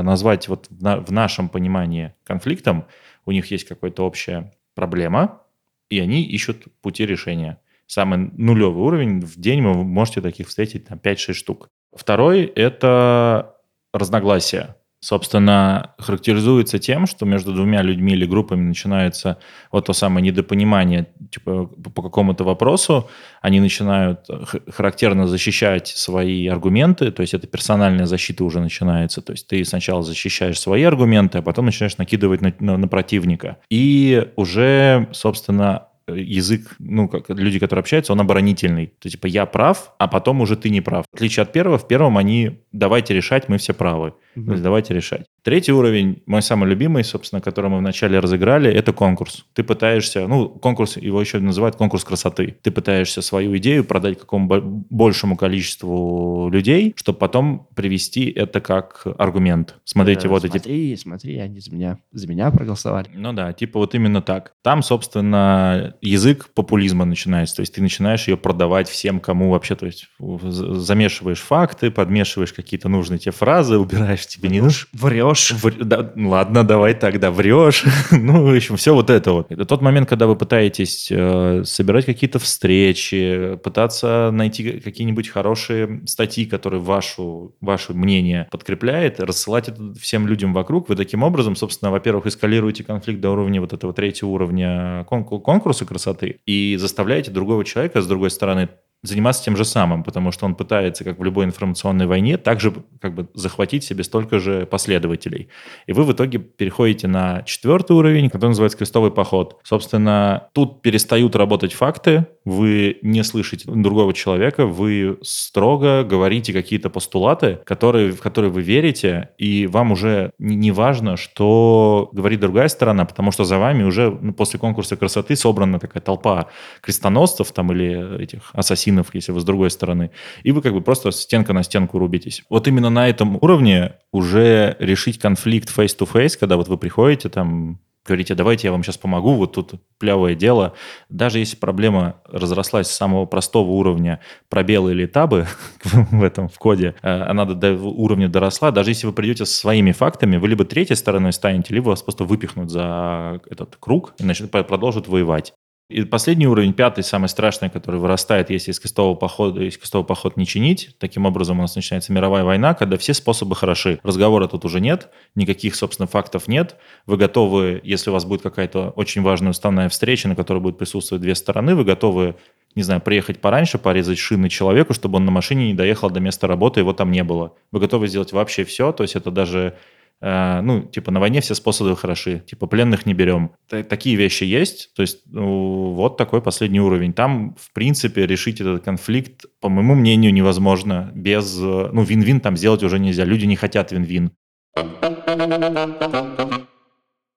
назвать 0.03 0.49
вот 0.49 0.60
в 0.69 1.12
нашем 1.12 1.49
понимании 1.49 2.14
конфликтом, 2.25 2.87
у 3.25 3.33
них 3.33 3.50
есть 3.50 3.64
какая-то 3.64 4.05
общая 4.05 4.52
проблема, 4.75 5.43
и 5.88 6.00
они 6.00 6.23
ищут 6.23 6.64
пути 6.81 7.07
решения. 7.07 7.61
Самый 7.87 8.31
нулевый 8.37 8.83
уровень 8.83 9.21
в 9.21 9.37
день 9.37 9.62
вы 9.62 9.85
можете 9.85 10.21
таких 10.21 10.49
встретить 10.49 10.87
там 10.87 10.99
5-6 10.99 11.33
штук. 11.33 11.69
Второй– 11.93 12.45
это 12.55 13.57
разногласия 13.93 14.76
собственно, 15.00 15.95
характеризуется 15.99 16.78
тем, 16.78 17.07
что 17.07 17.25
между 17.25 17.52
двумя 17.52 17.83
людьми 17.83 18.12
или 18.12 18.26
группами 18.26 18.61
начинается 18.61 19.38
вот 19.73 19.87
то 19.87 19.92
самое 19.95 20.25
недопонимание 20.25 21.07
типа, 21.30 21.66
по 21.66 22.02
какому-то 22.02 22.45
вопросу, 22.45 23.09
они 23.40 23.61
начинают 23.61 24.26
характерно 24.69 25.26
защищать 25.26 25.88
свои 25.88 26.47
аргументы, 26.47 27.11
то 27.11 27.23
есть 27.23 27.33
это 27.33 27.47
персональная 27.47 28.07
защита 28.07 28.45
уже 28.45 28.61
начинается, 28.61 29.23
то 29.23 29.33
есть 29.33 29.47
ты 29.47 29.64
сначала 29.64 30.02
защищаешь 30.02 30.61
свои 30.61 30.83
аргументы, 30.83 31.38
а 31.38 31.42
потом 31.42 31.66
начинаешь 31.66 31.97
накидывать 31.97 32.42
на, 32.42 32.54
на, 32.61 32.76
на 32.76 32.88
противника. 32.88 33.57
И 33.71 34.28
уже, 34.37 35.09
собственно, 35.12 35.87
язык, 36.16 36.75
ну, 36.78 37.09
как 37.09 37.28
люди, 37.30 37.59
которые 37.59 37.80
общаются, 37.80 38.12
он 38.12 38.21
оборонительный. 38.21 38.87
То 38.87 39.07
есть, 39.07 39.16
типа, 39.16 39.26
я 39.26 39.47
прав, 39.47 39.92
а 39.99 40.09
потом 40.09 40.40
уже 40.40 40.57
ты 40.57 40.71
не 40.71 40.80
прав. 40.80 41.04
В 41.11 41.16
отличие 41.16 41.42
от 41.42 41.52
первого, 41.52 41.78
в 41.78 41.87
первом 41.87 42.19
они 42.19 42.61
давайте 42.73 43.15
решать, 43.15 43.49
мы 43.49 43.59
все 43.59 43.73
правы. 43.75 44.15
Угу. 44.37 44.47
То 44.47 44.50
есть, 44.53 44.62
давайте 44.62 44.95
решать. 44.95 45.27
Третий 45.43 45.73
уровень, 45.73 46.23
мой 46.27 46.43
самый 46.43 46.69
любимый, 46.69 47.03
собственно, 47.03 47.41
который 47.41 47.71
мы 47.71 47.79
вначале 47.79 48.19
разыграли, 48.19 48.71
это 48.71 48.93
конкурс. 48.93 49.47
Ты 49.55 49.62
пытаешься, 49.62 50.27
ну, 50.29 50.49
конкурс, 50.49 50.97
его 50.97 51.21
еще 51.21 51.39
называют 51.39 51.77
конкурс 51.77 52.05
красоты. 52.05 52.57
Ты 52.62 52.71
пытаешься 52.71 53.23
свою 53.23 53.57
идею 53.57 53.85
продать 53.85 54.19
какому 54.19 54.85
большему 54.91 55.37
количеству 55.37 56.50
людей, 56.53 56.95
чтобы 56.97 57.19
потом 57.19 57.69
привести 57.75 58.31
это 58.31 58.61
как 58.61 59.07
аргумент. 59.19 59.77
Смотрите, 59.85 60.27
э, 60.27 60.31
вот 60.31 60.43
смотри, 60.43 60.59
эти... 60.59 60.62
Смотри, 60.62 60.97
смотри, 60.97 61.39
они 61.39 61.61
за 61.61 61.73
меня, 61.73 61.99
за 62.12 62.29
меня 62.29 62.50
проголосовали. 62.50 63.09
Ну 63.15 63.33
да, 63.33 63.53
типа 63.53 63.79
вот 63.79 63.95
именно 63.95 64.23
так. 64.23 64.53
Там, 64.62 64.83
собственно, 64.83 65.95
язык 66.00 66.50
популизма 66.55 67.05
начинается. 67.05 67.57
То 67.57 67.61
есть 67.61 67.75
ты 67.75 67.83
начинаешь 67.83 68.29
ее 68.29 68.37
продавать 68.37 68.89
всем, 68.89 69.21
кому 69.21 69.50
вообще, 69.50 69.75
то 69.75 69.87
есть 69.87 70.09
замешиваешь 70.19 71.41
факты, 71.41 71.91
подмешиваешь 71.91 72.53
какие-то 72.62 72.88
нужные 72.88 73.19
тебе 73.19 73.33
фразы, 73.33 73.79
убираешь 73.79 74.26
тебе 74.26 74.49
не 74.49 74.61
нужно. 74.61 74.87
Врешь. 74.93 75.52
Вр... 75.52 75.75
Да, 75.85 76.12
ладно, 76.17 76.64
давай 76.64 76.95
тогда 76.95 77.31
врешь. 77.31 77.85
ну, 78.11 78.45
в 78.45 78.55
общем, 78.55 78.76
все 78.76 78.95
вот 78.95 79.11
это 79.11 79.33
вот. 79.33 79.50
Это 79.50 79.64
тот 79.64 79.83
момент, 79.83 80.09
когда 80.09 80.26
вы 80.26 80.37
пытаетесь 80.37 81.09
э, 81.11 81.62
собирать 81.64 82.07
какие-то 82.07 82.38
встречи, 82.38 83.59
пытаться 83.62 84.31
найти 84.33 84.81
какие-нибудь 84.81 85.29
хорошие 85.29 86.02
статьи, 86.07 86.45
которые 86.45 86.81
вашу, 86.81 87.55
ваше 87.61 87.93
мнение 87.95 88.49
подкрепляет, 88.50 89.21
рассылать 89.21 89.69
это 89.69 89.95
всем 89.95 90.26
людям 90.26 90.52
вокруг. 90.52 90.88
Вы 90.88 90.97
таким 90.97 91.23
образом, 91.23 91.57
собственно, 91.57 91.90
во-первых, 91.90 92.26
эскалируете 92.26 92.85
конфликт 92.85 93.21
до 93.21 93.31
уровня 93.31 93.61
вот 93.61 93.73
этого 93.73 93.93
третьего 93.93 94.29
уровня 94.29 95.05
конкурса 95.05 95.85
красоты 95.85 96.40
и 96.47 96.76
заставляете 96.76 97.31
другого 97.31 97.64
человека, 97.64 98.00
с 98.00 98.07
другой 98.07 98.31
стороны, 98.31 98.69
заниматься 99.02 99.45
тем 99.45 99.57
же 99.57 99.64
самым, 99.64 100.02
потому 100.02 100.30
что 100.33 100.47
он 100.47 100.54
пытается, 100.54 101.04
как 101.04 101.19
в 101.19 101.25
любой 101.25 101.47
информационной 101.47 102.07
войне, 102.07 102.37
также 102.37 102.73
как 103.00 103.14
бы 103.14 103.28
захватить 103.35 103.85
себе 103.85 104.04
столько 104.04 104.38
же 104.38 104.66
последователей. 104.66 105.49
И 105.87 105.92
вы 105.92 106.04
в 106.04 106.12
итоге 106.12 106.38
переходите 106.38 107.09
на 107.09 107.42
четвертый 107.42 107.92
уровень, 107.92 108.28
который 108.28 108.50
называется 108.50 108.78
крестовый 108.78 109.11
поход. 109.11 109.59
Собственно, 109.62 110.49
тут 110.52 110.83
перестают 110.83 111.35
работать 111.35 111.73
факты, 111.73 112.26
вы 112.45 112.99
не 113.02 113.23
слышите 113.23 113.71
другого 113.71 114.12
человека, 114.12 114.66
вы 114.66 115.19
строго 115.23 116.04
говорите 116.04 116.52
какие-то 116.52 116.90
постулаты, 116.90 117.59
которые, 117.64 118.12
в 118.12 118.21
которые 118.21 118.50
вы 118.50 118.62
верите, 118.62 119.30
и 119.38 119.66
вам 119.66 119.92
уже 119.92 120.33
не 120.38 120.73
важно, 120.73 121.16
что 121.16 122.09
говорит 122.12 122.40
другая 122.40 122.69
сторона, 122.69 123.04
потому 123.04 123.30
что 123.30 123.45
за 123.45 123.59
вами 123.59 123.83
уже 123.83 124.11
ну, 124.11 124.33
после 124.33 124.59
конкурса 124.59 124.97
красоты 124.97 125.37
собрана 125.37 125.78
такая 125.78 126.02
толпа 126.02 126.47
крестоносцев 126.83 127.52
там 127.52 127.73
или 127.73 128.23
этих 128.23 128.50
ассасинов, 128.52 128.90
ассасинов, 128.91 129.15
если 129.15 129.33
вы 129.33 129.41
с 129.41 129.45
другой 129.45 129.71
стороны. 129.71 130.11
И 130.43 130.53
вы 130.53 130.63
как 130.63 130.73
бы 130.73 130.81
просто 130.81 131.11
стенка 131.11 131.53
на 131.53 131.63
стенку 131.63 131.99
рубитесь. 131.99 132.43
Вот 132.51 132.69
именно 132.69 132.91
на 132.91 133.09
этом 133.09 133.39
уровне 133.41 133.93
уже 134.13 134.77
решить 134.79 135.19
конфликт 135.19 135.71
face-to-face, 135.77 136.39
когда 136.39 136.57
вот 136.57 136.69
вы 136.69 136.77
приходите 136.77 137.29
там 137.29 137.79
говорите, 138.07 138.35
давайте 138.35 138.67
я 138.67 138.73
вам 138.73 138.83
сейчас 138.83 138.97
помогу, 138.97 139.35
вот 139.35 139.53
тут 139.53 139.75
плявое 139.99 140.35
дело. 140.35 140.73
Даже 141.11 141.39
если 141.39 141.57
проблема 141.57 142.15
разрослась 142.25 142.89
с 142.89 142.97
самого 142.97 143.27
простого 143.27 143.71
уровня 143.71 144.21
пробелы 144.49 144.93
или 144.93 145.07
табы 145.07 145.47
в 145.85 146.23
этом, 146.25 146.49
в 146.49 146.59
коде, 146.59 146.95
э, 147.03 147.23
она 147.31 147.45
до 147.45 147.75
уровня 147.75 148.29
доросла, 148.29 148.71
даже 148.71 148.91
если 148.91 149.07
вы 149.07 149.13
придете 149.13 149.45
со 149.45 149.55
своими 149.55 149.93
фактами, 149.93 150.39
вы 150.39 150.49
либо 150.49 150.65
третьей 150.65 150.97
стороной 150.97 151.33
станете, 151.33 151.75
либо 151.75 151.91
вас 151.91 152.03
просто 152.03 152.25
выпихнут 152.25 152.71
за 152.71 153.41
этот 153.49 153.77
круг 153.79 154.15
и 154.19 154.25
начнут, 154.25 154.51
продолжат 154.51 155.07
воевать. 155.07 155.53
И 155.91 156.05
последний 156.05 156.47
уровень, 156.47 156.73
пятый, 156.73 157.03
самый 157.03 157.29
страшный, 157.29 157.69
который 157.69 157.99
вырастает, 157.99 158.49
если 158.49 158.71
из 158.71 158.79
крестового 158.79 159.17
похода, 159.17 159.61
если 159.61 159.81
крестовый 159.81 160.07
поход 160.07 160.37
не 160.37 160.47
чинить. 160.47 160.95
Таким 161.01 161.27
образом 161.27 161.59
у 161.59 161.63
нас 161.63 161.75
начинается 161.75 162.13
мировая 162.13 162.45
война, 162.45 162.75
когда 162.75 162.97
все 162.97 163.13
способы 163.13 163.57
хороши. 163.57 163.99
Разговора 164.05 164.47
тут 164.47 164.65
уже 164.65 164.81
нет, 164.81 165.09
никаких, 165.35 165.75
собственно, 165.75 166.07
фактов 166.07 166.47
нет. 166.47 166.77
Вы 167.07 167.17
готовы, 167.17 167.81
если 167.83 168.11
у 168.11 168.13
вас 168.13 168.25
будет 168.25 168.41
какая-то 168.41 168.91
очень 168.91 169.23
важная 169.23 169.51
уставная 169.51 169.89
встреча, 169.89 170.29
на 170.29 170.37
которой 170.37 170.61
будут 170.61 170.79
присутствовать 170.79 171.23
две 171.23 171.35
стороны, 171.35 171.75
вы 171.75 171.85
готовы 171.85 172.37
не 172.77 172.85
знаю, 172.85 173.01
приехать 173.01 173.41
пораньше, 173.41 173.79
порезать 173.79 174.19
шины 174.19 174.49
человеку, 174.49 174.95
чтобы 174.95 175.17
он 175.17 175.25
на 175.25 175.33
машине 175.33 175.67
не 175.67 175.75
доехал 175.75 176.09
до 176.09 176.21
места 176.21 176.47
работы, 176.47 176.79
его 176.79 176.93
там 176.93 177.11
не 177.11 177.25
было. 177.25 177.55
Вы 177.73 177.81
готовы 177.81 178.07
сделать 178.07 178.31
вообще 178.33 178.63
все, 178.63 178.93
то 178.93 179.03
есть 179.03 179.17
это 179.17 179.33
даже 179.33 179.77
ну, 180.21 180.83
типа, 180.83 181.11
на 181.11 181.21
войне 181.21 181.41
все 181.41 181.55
способы 181.55 181.97
хороши, 181.97 182.41
типа, 182.41 182.67
пленных 182.67 183.07
не 183.07 183.15
берем. 183.15 183.53
Такие 183.69 184.17
вещи 184.17 184.45
есть, 184.45 184.93
то 184.95 185.03
есть, 185.03 185.23
ну, 185.27 185.93
вот 185.95 186.17
такой 186.19 186.43
последний 186.43 186.81
уровень. 186.81 187.12
Там, 187.12 187.55
в 187.59 187.73
принципе, 187.73 188.27
решить 188.27 188.61
этот 188.61 188.85
конфликт, 188.85 189.47
по 189.61 189.69
моему 189.69 189.95
мнению, 189.95 190.33
невозможно. 190.35 191.11
Без, 191.15 191.59
э, 191.59 191.91
ну, 191.93 192.03
вин-вин 192.03 192.41
там 192.41 192.57
сделать 192.57 192.83
уже 192.83 192.99
нельзя. 192.99 193.25
Люди 193.25 193.47
не 193.47 193.57
хотят 193.57 193.93
вин-вин. 193.93 194.33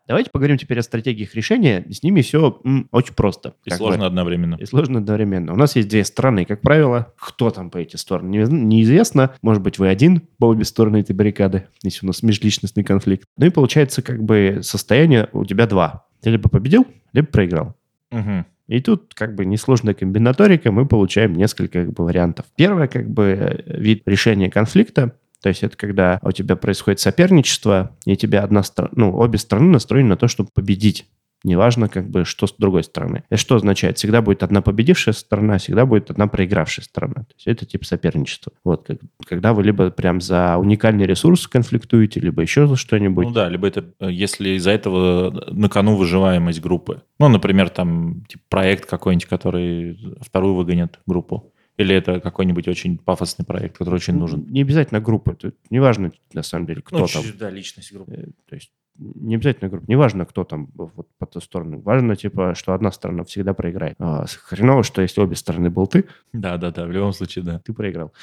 Давайте 0.07 0.29
поговорим 0.31 0.57
теперь 0.57 0.79
о 0.79 0.83
стратегиях 0.83 1.33
решения. 1.33 1.85
С 1.89 2.03
ними 2.03 2.21
все 2.21 2.59
м, 2.65 2.87
очень 2.91 3.13
просто. 3.13 3.53
И 3.63 3.69
сложно 3.69 4.01
бы. 4.01 4.05
одновременно. 4.07 4.55
И 4.59 4.65
сложно 4.65 4.99
одновременно. 4.99 5.53
У 5.53 5.55
нас 5.55 5.75
есть 5.77 5.87
две 5.87 6.03
стороны, 6.03 6.43
как 6.45 6.61
правило. 6.61 7.13
Кто 7.17 7.51
там 7.51 7.69
по 7.69 7.77
эти 7.77 7.95
стороны, 7.95 8.29
не- 8.35 8.65
неизвестно. 8.65 9.33
Может 9.41 9.63
быть, 9.63 9.79
вы 9.79 9.87
один 9.87 10.21
по 10.39 10.47
обе 10.47 10.65
стороны 10.65 10.97
этой 10.97 11.15
баррикады, 11.15 11.67
если 11.83 12.05
у 12.05 12.07
нас 12.07 12.21
межличностный 12.21 12.83
конфликт. 12.83 13.25
Ну 13.37 13.45
и 13.45 13.49
получается, 13.49 14.01
как 14.01 14.21
бы 14.23 14.59
состояние 14.61 15.29
у 15.31 15.45
тебя 15.45 15.67
два. 15.67 16.05
Ты 16.21 16.31
либо 16.31 16.49
победил, 16.49 16.85
либо 17.13 17.27
проиграл. 17.27 17.75
Мгм. 18.11 18.45
И 18.67 18.79
тут 18.79 19.13
как 19.13 19.35
бы 19.35 19.45
несложная 19.45 19.93
комбинаторика, 19.93 20.71
мы 20.71 20.85
получаем 20.85 21.33
несколько 21.33 21.83
как 21.85 21.93
бы, 21.93 22.05
вариантов. 22.05 22.45
Первое, 22.55 22.87
как 22.87 23.09
бы 23.09 23.23
э, 23.39 23.77
вид 23.79 24.03
решения 24.05 24.49
конфликта, 24.49 25.15
то 25.43 25.49
есть 25.49 25.61
это 25.61 25.75
когда 25.75 26.19
у 26.23 26.31
тебя 26.31 26.55
происходит 26.55 27.01
соперничество, 27.01 27.95
и 28.05 28.15
тебя 28.15 28.43
одна 28.43 28.63
стор- 28.63 28.89
ну, 28.95 29.13
обе 29.17 29.37
стороны 29.37 29.69
настроены 29.71 30.09
на 30.09 30.15
то, 30.17 30.29
чтобы 30.29 30.49
победить. 30.53 31.05
Неважно, 31.45 31.89
как 31.89 32.09
бы, 32.09 32.23
что 32.23 32.47
с 32.47 32.53
другой 32.57 32.85
стороны. 32.85 33.25
Это 33.29 33.37
что 33.37 33.57
означает? 33.57 33.97
Всегда 33.97 34.21
будет 34.21 34.43
одна 34.43 34.61
победившая 34.61 35.13
сторона, 35.13 35.57
всегда 35.57 35.85
будет 35.85 36.09
одна 36.09 36.27
проигравшая 36.27 36.85
сторона. 36.85 37.15
То 37.15 37.33
есть 37.35 37.47
это 37.47 37.65
тип 37.65 37.83
соперничества. 37.83 38.53
Вот, 38.63 38.87
как- 38.87 38.99
когда 39.25 39.51
вы 39.51 39.63
либо 39.63 39.91
прям 39.91 40.21
за 40.21 40.55
уникальный 40.57 41.05
ресурс 41.05 41.45
конфликтуете, 41.49 42.21
либо 42.21 42.41
еще 42.41 42.65
за 42.65 42.77
что-нибудь. 42.77 43.27
Ну 43.27 43.33
да, 43.33 43.49
либо 43.49 43.67
это, 43.67 43.83
э, 43.99 44.09
если 44.09 44.51
из-за 44.51 44.71
этого 44.71 45.31
на 45.51 45.67
кону 45.67 45.97
выживаемость 45.97 46.61
группы. 46.61 47.01
Ну, 47.19 47.27
например, 47.27 47.67
там 47.69 48.23
типа, 48.29 48.43
проект 48.47 48.85
какой-нибудь, 48.85 49.25
который 49.25 49.99
вторую 50.21 50.55
выгонит 50.55 51.01
группу. 51.05 51.52
Или 51.77 51.95
это 51.95 52.19
какой-нибудь 52.19 52.67
очень 52.67 52.97
пафосный 52.97 53.45
проект, 53.45 53.77
который 53.77 53.95
очень 53.95 54.15
нужен. 54.15 54.45
Не 54.49 54.61
обязательно 54.61 54.99
группа. 54.99 55.33
Тут 55.35 55.55
неважно, 55.71 56.11
на 56.33 56.43
самом 56.43 56.67
деле, 56.67 56.81
кто 56.81 56.99
Ну, 56.99 57.07
там. 57.07 57.23
да, 57.39 57.49
личность 57.49 57.91
группы. 57.91 58.11
Э, 58.13 58.25
То 58.47 58.55
есть 58.55 58.71
не 58.99 59.33
обязательно 59.35 59.71
группа, 59.71 59.85
неважно, 59.89 60.25
кто 60.27 60.43
там 60.43 60.69
вот 60.75 61.07
по 61.17 61.25
ту 61.25 61.39
сторону. 61.41 61.79
Важно, 61.81 62.15
типа, 62.15 62.53
что 62.53 62.73
одна 62.75 62.91
сторона 62.91 63.23
всегда 63.23 63.55
проиграет. 63.55 63.95
А, 63.97 64.25
хреново, 64.27 64.83
что 64.83 65.01
если 65.01 65.19
обе 65.19 65.35
стороны 65.35 65.71
был 65.71 65.87
ты, 65.87 66.05
Да, 66.31 66.57
да, 66.57 66.69
да, 66.69 66.85
в 66.85 66.91
любом 66.91 67.11
случае, 67.11 67.43
да. 67.43 67.57
ты 67.59 67.73
проиграл. 67.73 68.13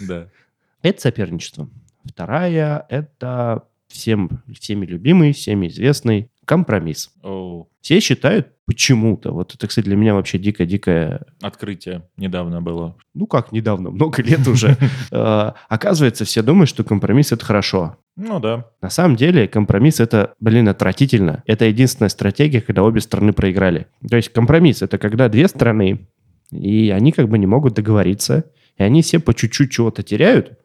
да. 0.00 0.26
Это 0.82 1.00
соперничество. 1.00 1.68
Вторая– 2.04 2.84
это 2.88 3.62
всем, 3.86 4.42
всеми 4.52 4.84
любимый, 4.86 5.32
всеми 5.32 5.68
известный 5.68 6.31
компромисс. 6.44 7.10
Оу, 7.22 7.68
Все 7.80 8.00
считают 8.00 8.48
почему-то, 8.66 9.32
вот 9.32 9.54
это, 9.54 9.66
кстати, 9.66 9.84
для 9.84 9.96
меня 9.96 10.14
вообще 10.14 10.38
дико-дико 10.38 11.26
открытие 11.40 12.08
недавно 12.16 12.62
было. 12.62 12.96
ну 13.14 13.26
как 13.26 13.52
недавно, 13.52 13.90
много 13.90 14.22
лет 14.22 14.46
уже. 14.46 14.76
Э, 15.10 15.52
Оказывается, 15.68 16.24
все 16.24 16.42
думают, 16.42 16.68
что 16.68 16.84
компромисс– 16.84 17.32
это 17.32 17.44
хорошо. 17.44 17.96
Ну 18.16 18.40
да. 18.40 18.66
На 18.80 18.90
самом 18.90 19.16
деле 19.16 19.48
компромисс 19.48 20.00
это, 20.00 20.34
блин, 20.40 20.68
отвратительно. 20.68 21.42
Это 21.46 21.64
единственная 21.64 22.08
стратегия, 22.08 22.60
когда 22.60 22.82
обе 22.82 23.00
стороны 23.00 23.32
проиграли. 23.32 23.86
То 24.08 24.16
есть 24.16 24.30
компромисс 24.30 24.82
это 24.82 24.98
когда 24.98 25.28
две 25.28 25.48
стороны, 25.48 26.06
и 26.50 26.90
они 26.90 27.12
как 27.12 27.28
бы 27.28 27.38
не 27.38 27.46
могут 27.46 27.74
договориться, 27.74 28.44
и 28.76 28.82
они 28.82 29.02
все 29.02 29.18
по 29.18 29.34
чуть-чуть 29.34 29.70
чего-то 29.70 30.02
теряют, 30.02 30.58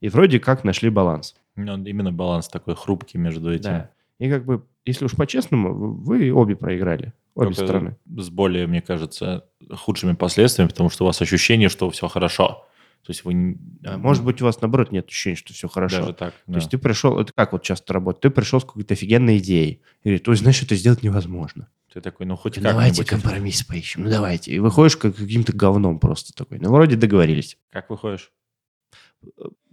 и 0.00 0.08
вроде 0.08 0.40
как 0.40 0.64
нашли 0.64 0.90
баланс. 0.90 1.34
Ну, 1.56 1.82
именно 1.84 2.12
баланс 2.12 2.48
такой 2.48 2.74
хрупкий 2.74 3.18
между 3.18 3.52
этим. 3.52 3.70
Да. 3.70 3.90
И 4.18 4.28
как 4.30 4.44
бы, 4.44 4.64
если 4.84 5.04
уж 5.04 5.12
по-честному, 5.12 5.94
вы 5.94 6.32
обе 6.32 6.56
проиграли. 6.56 7.12
Обе 7.34 7.46
Только 7.46 7.64
стороны. 7.64 7.96
С 8.06 8.30
более, 8.30 8.66
мне 8.66 8.82
кажется, 8.82 9.46
худшими 9.70 10.14
последствиями, 10.14 10.68
потому 10.68 10.90
что 10.90 11.04
у 11.04 11.06
вас 11.06 11.20
ощущение, 11.22 11.68
что 11.68 11.90
все 11.90 12.08
хорошо. 12.08 12.66
То 13.02 13.10
есть 13.12 13.24
вы 13.24 13.58
А 13.84 13.96
может 13.96 14.24
быть, 14.24 14.42
у 14.42 14.44
вас, 14.44 14.60
наоборот, 14.60 14.92
нет 14.92 15.06
ощущения, 15.06 15.36
что 15.36 15.54
все 15.54 15.68
хорошо. 15.68 16.00
даже 16.00 16.12
так. 16.12 16.34
То 16.46 16.54
есть 16.54 16.70
ты 16.70 16.76
пришел, 16.76 17.18
это 17.18 17.32
как 17.32 17.52
вот 17.52 17.62
часто 17.62 17.94
работает, 17.94 18.22
ты 18.22 18.30
пришел 18.30 18.60
с 18.60 18.64
какой-то 18.64 18.92
офигенной 18.92 19.38
идеей. 19.38 19.82
И 20.02 20.08
говорит, 20.08 20.24
то 20.24 20.32
есть, 20.32 20.42
значит, 20.42 20.64
это 20.64 20.74
сделать 20.74 21.02
невозможно. 21.02 21.68
Ты 21.92 22.00
такой, 22.00 22.26
ну 22.26 22.36
хоть 22.36 22.58
Ну, 22.58 22.62
давайте 22.62 23.04
компромисс 23.04 23.62
поищем, 23.62 24.04
ну 24.04 24.10
давайте. 24.10 24.52
И 24.52 24.58
выходишь 24.58 24.96
как 24.96 25.16
каким-то 25.16 25.52
говном 25.52 25.98
просто 25.98 26.34
такой. 26.34 26.58
Ну, 26.58 26.70
вроде 26.70 26.96
договорились. 26.96 27.58
Как 27.70 27.90
выходишь? 27.90 28.32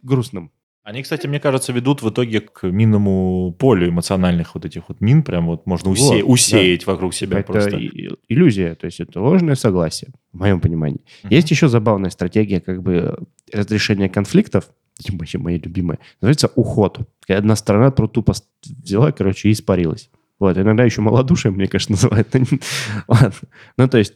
Грустным. 0.02 0.52
Они, 0.88 1.04
кстати, 1.04 1.28
мне 1.28 1.42
кажется, 1.42 1.74
ведут 1.74 2.02
в 2.02 2.10
итоге 2.10 2.40
к 2.40 2.64
минному 2.66 3.54
полю 3.60 3.90
эмоциональных 3.90 4.56
вот 4.56 4.64
этих 4.64 4.88
вот 4.88 5.02
мин. 5.02 5.22
Прям 5.22 5.48
вот 5.48 5.66
можно 5.66 5.90
Вот, 5.90 5.98
усе- 5.98 6.20
да. 6.20 6.26
усеять 6.26 6.88
вокруг 6.88 7.14
себя 7.14 7.40
это 7.40 7.52
просто. 7.52 7.76
и- 7.76 8.08
иллюзия, 8.30 8.74
то 8.76 8.86
есть 8.86 9.02
это 9.02 9.20
ложное 9.20 9.56
согласие, 9.56 10.12
в 10.32 10.38
моем 10.38 10.62
понимании. 10.62 11.02
Мгм. 11.24 11.34
Есть 11.34 11.52
еще 11.52 11.68
забавная 11.68 12.10
стратегия 12.10 12.62
как 12.62 12.82
бы 12.84 13.18
разрешения 13.52 14.08
конфликтов, 14.08 14.70
вообще 15.10 15.40
моя 15.40 15.58
любимая, 15.58 16.00
называется 16.22 16.50
уход. 16.56 17.00
Когда 17.28 17.40
одна 17.40 17.58
сторона 17.58 17.92
тупо 17.92 18.34
взяла, 18.66 19.12
короче, 19.12 19.50
и 19.50 19.52
испарилась. 19.52 20.10
Вот, 20.40 20.58
иногда 20.58 20.86
еще 20.86 21.02
малодушие, 21.02 21.52
мне 21.52 21.68
кажется, 21.68 21.92
называют. 21.92 22.30
Ладно. 23.10 23.34
Ну, 23.78 23.90
то 23.90 23.98
есть, 23.98 24.14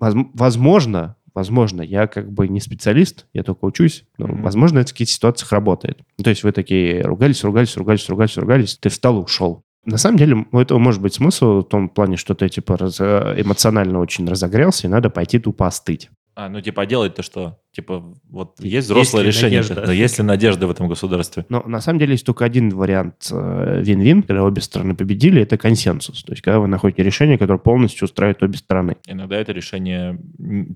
возм- 0.00 0.30
возможно, 0.32 1.16
возможно, 1.34 1.82
я 1.82 2.06
как 2.06 2.30
бы 2.32 2.48
не 2.48 2.60
специалист, 2.60 3.26
я 3.32 3.42
только 3.42 3.64
учусь, 3.64 4.04
но, 4.18 4.26
Мгм. 4.28 4.42
возможно, 4.42 4.78
это 4.80 4.90
в 4.90 4.92
каких-то 4.92 5.12
ситуациях 5.14 5.52
работает. 5.52 5.98
Ну, 6.18 6.24
то 6.24 6.30
есть 6.30 6.42
вы 6.44 6.52
такие 6.52 7.02
ругались, 7.02 7.42
ругались, 7.44 7.76
ругались, 7.76 8.08
ругались, 8.08 8.36
ругались, 8.36 8.76
ты 8.78 8.88
встал 8.88 9.18
и 9.20 9.24
ушел. 9.24 9.62
На 9.86 9.96
самом 9.96 10.18
деле, 10.18 10.46
у 10.52 10.58
этого 10.58 10.78
может 10.78 11.00
быть 11.00 11.14
смысл 11.14 11.60
в 11.60 11.68
том 11.68 11.88
плане, 11.88 12.16
что 12.16 12.34
ты 12.34 12.48
типа 12.48 12.76
раз- 12.76 13.00
э, 13.00 13.34
эмоционально 13.38 13.98
очень 14.00 14.28
разогрелся, 14.28 14.86
и 14.86 14.90
надо 14.90 15.08
пойти 15.10 15.38
тупо 15.38 15.66
остыть. 15.66 16.10
А, 16.34 16.48
ну 16.48 16.60
типа, 16.60 16.82
а 16.82 16.86
делать-то 16.86 17.22
что? 17.22 17.58
Типа, 17.72 18.02
вот 18.28 18.56
есть 18.58 18.86
взрослое 18.86 19.22
решение. 19.22 19.60
надежда? 19.60 19.86
Да, 19.86 19.92
есть 19.92 20.18
ли 20.18 20.24
надежда 20.24 20.66
в 20.66 20.70
этом 20.72 20.88
государстве? 20.88 21.46
Но 21.48 21.62
на 21.66 21.80
самом 21.80 22.00
деле 22.00 22.12
есть 22.12 22.26
только 22.26 22.44
один 22.44 22.70
вариант 22.70 23.28
э, 23.30 23.82
вин-вин, 23.84 24.22
когда 24.22 24.42
обе 24.42 24.60
стороны 24.60 24.96
победили, 24.96 25.42
это 25.42 25.56
консенсус. 25.56 26.24
То 26.24 26.32
есть, 26.32 26.42
когда 26.42 26.58
вы 26.58 26.66
находите 26.66 27.04
решение, 27.04 27.38
которое 27.38 27.60
полностью 27.60 28.06
устраивает 28.06 28.42
обе 28.42 28.58
стороны. 28.58 28.96
Иногда 29.06 29.36
это 29.36 29.52
решение 29.52 30.18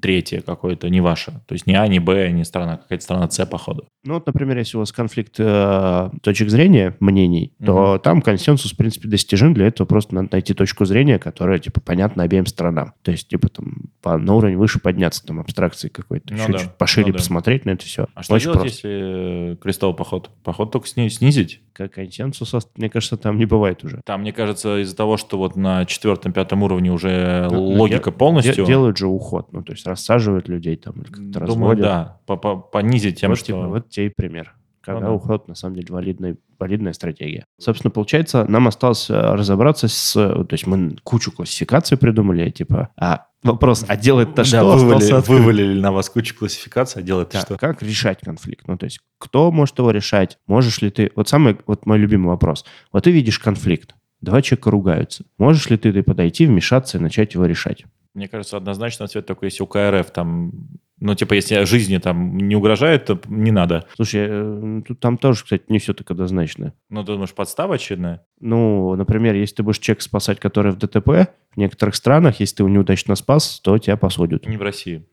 третье 0.00 0.40
какое-то, 0.40 0.88
не 0.88 1.00
ваше. 1.00 1.33
То 1.46 1.54
есть 1.54 1.66
не 1.66 1.74
А, 1.74 1.88
не 1.88 1.98
Б, 1.98 2.30
не 2.30 2.44
страна, 2.44 2.76
какая-то 2.76 3.02
страна 3.02 3.28
С, 3.28 3.44
походу. 3.44 3.88
Ну 4.04 4.14
вот, 4.14 4.26
например, 4.26 4.59
если 4.59 4.76
у 4.76 4.80
вас 4.80 4.92
конфликт 4.92 5.35
э, 5.38 6.11
точек 6.22 6.50
зрения, 6.50 6.96
мнений, 7.00 7.54
то 7.64 7.98
там 7.98 8.22
консенсус, 8.22 8.72
в 8.72 8.76
принципе, 8.76 9.09
достижим. 9.09 9.52
Для 9.54 9.66
этого 9.66 9.87
просто 9.87 10.14
надо 10.14 10.28
найти 10.33 10.54
точку 10.54 10.85
зрения, 10.85 11.18
которая, 11.18 11.59
типа, 11.59 11.80
понятна 11.80 12.22
обеим 12.22 12.46
сторонам. 12.46 12.92
То 13.02 13.11
есть, 13.11 13.28
типа, 13.28 13.48
там, 13.48 13.90
по, 14.00 14.16
на 14.16 14.35
уровень 14.35 14.57
выше 14.57 14.78
подняться, 14.78 15.24
там, 15.26 15.40
абстракции 15.40 15.88
какой-то, 15.88 16.33
Ну 16.33 16.40
еще 16.40 16.52
да, 16.52 16.59
чуть 16.59 16.76
пошире 16.85 17.07
ну 17.09 17.12
да. 17.12 17.18
посмотреть 17.18 17.64
на 17.64 17.70
это 17.70 17.85
все. 17.85 18.07
А 18.14 18.23
что 18.23 18.35
Очень 18.35 18.44
делать, 18.53 18.61
просто. 18.61 18.88
если 18.88 19.53
э, 19.53 19.57
крестовый 19.57 19.97
поход? 19.97 20.31
Поход 20.42 20.70
только 20.73 20.87
сни- 20.88 21.09
снизить? 21.11 21.61
Как 21.73 21.92
консенсуса, 21.94 22.61
мне 22.77 22.88
кажется, 22.88 23.16
там 23.16 23.38
не 23.38 23.47
бывает 23.47 23.83
уже. 23.85 24.01
Там, 24.05 24.20
мне 24.20 24.33
кажется, 24.33 24.81
из-за 24.83 24.97
того, 24.97 25.16
что 25.16 25.38
вот 25.38 25.57
на 25.57 25.85
четвертом-пятом 25.85 26.62
уровне 26.62 26.92
уже 26.92 27.49
Ну, 27.51 27.62
логика 27.64 28.11
де- 28.11 28.16
полностью... 28.16 28.64
делают 28.64 28.97
же 28.97 29.07
уход, 29.07 29.53
ну, 29.53 29.62
то 29.62 29.73
есть 29.73 29.87
рассаживают 29.87 30.49
людей 30.49 30.77
там, 30.77 30.94
или 30.94 31.05
как-то 31.05 31.20
Думаю, 31.20 31.40
разводят. 31.40 31.83
да. 31.83 32.20
по- 32.27 32.37
по- 32.37 32.57
Понизить 32.57 33.20
тем, 33.20 33.31
вот, 33.31 33.38
что... 33.38 33.47
типа, 33.47 33.66
вот 33.68 33.88
тебе 33.88 34.07
и 34.07 34.09
пример. 34.11 34.55
Когда 34.81 35.01
Ну 35.09 35.14
уход, 35.14 35.49
на 35.49 35.55
самом 35.55 35.77
деле, 35.77 35.87
валидный, 35.90 36.37
валидная 36.59 36.92
стратегия. 36.92 37.47
Собственно, 37.59 37.90
получается, 37.90 38.44
нам 38.47 38.68
осталось 38.68 39.09
разобраться 39.09 39.88
с... 39.88 40.12
То 40.12 40.47
есть 40.51 40.66
мы 40.66 40.97
кучу 41.03 41.33
классификаций 41.33 41.97
придумали, 41.97 42.51
типа... 42.51 42.90
А 43.01 43.27
вопрос, 43.44 43.85
а 43.87 43.96
делать-то 43.96 44.37
Да, 44.37 44.44
что? 44.44 45.16
открыт. 45.18 45.28
вывалили 45.28 45.80
на 45.80 45.92
вас 45.92 46.09
кучу 46.11 46.35
классификаций, 46.37 47.02
а 47.02 47.04
делать 47.04 47.30
Да, 47.33 47.40
что? 47.40 47.57
Как 47.57 47.83
решать 47.83 48.20
конфликт? 48.20 48.66
Ну, 48.66 48.76
то 48.76 48.85
есть, 48.85 49.00
кто 49.18 49.52
может 49.52 49.78
его 49.78 49.90
решать? 49.90 50.38
Можешь 50.46 50.80
ли 50.83 50.90
ты... 50.90 51.12
Вот 51.14 51.28
самый, 51.28 51.59
вот 51.66 51.87
мой 51.87 51.98
любимый 51.98 52.28
вопрос. 52.28 52.64
Вот 52.92 53.04
ты 53.04 53.11
видишь 53.11 53.38
конфликт, 53.38 53.94
два 54.20 54.42
человека 54.42 54.70
ругаются. 54.70 55.24
Можешь 55.38 55.70
ли 55.70 55.76
ты, 55.76 55.92
ты 55.92 56.02
подойти, 56.02 56.46
вмешаться 56.46 56.98
и 56.98 57.00
начать 57.00 57.35
его 57.35 57.46
решать? 57.46 57.85
Мне 58.14 58.28
кажется, 58.28 58.57
однозначно 58.57 59.04
ответ 59.04 59.26
такой, 59.26 59.48
если 59.48 59.62
у 59.62 59.66
КРФ 59.66 60.11
там... 60.11 60.52
Ну, 61.07 61.14
типа, 61.14 61.35
если 61.35 61.64
жизни 61.64 61.99
там 61.99 62.38
не 62.38 62.57
угрожает, 62.57 63.05
то 63.05 63.21
не 63.29 63.51
надо. 63.51 63.85
Слушай, 63.95 64.27
э, 64.27 64.83
тут 64.88 65.01
там 65.01 65.19
тоже, 65.19 65.45
кстати, 65.45 65.64
не 65.69 65.79
все 65.79 65.93
так 65.93 66.11
однозначно. 66.11 66.73
Ну, 66.88 67.03
ты 67.05 67.12
думаешь, 67.12 67.35
подстава 67.35 67.75
очередная? 67.75 68.25
Ну, 68.40 68.95
например, 68.97 69.35
если 69.35 69.57
ты 69.57 69.62
будешь 69.62 69.81
человек 69.81 70.01
спасать, 70.01 70.40
который 70.40 70.73
в 70.73 70.79
ДТП, 70.79 71.29
в 71.53 71.57
некоторых 71.59 71.95
странах, 71.95 72.40
если 72.40 72.57
ты 72.57 72.62
его 72.62 72.71
неудачно 72.71 73.17
спас, 73.17 73.61
то 73.61 73.77
тебя 73.77 73.99
посудят. 73.99 74.47
Не 74.49 74.57
в 74.57 74.62
России. 74.62 75.05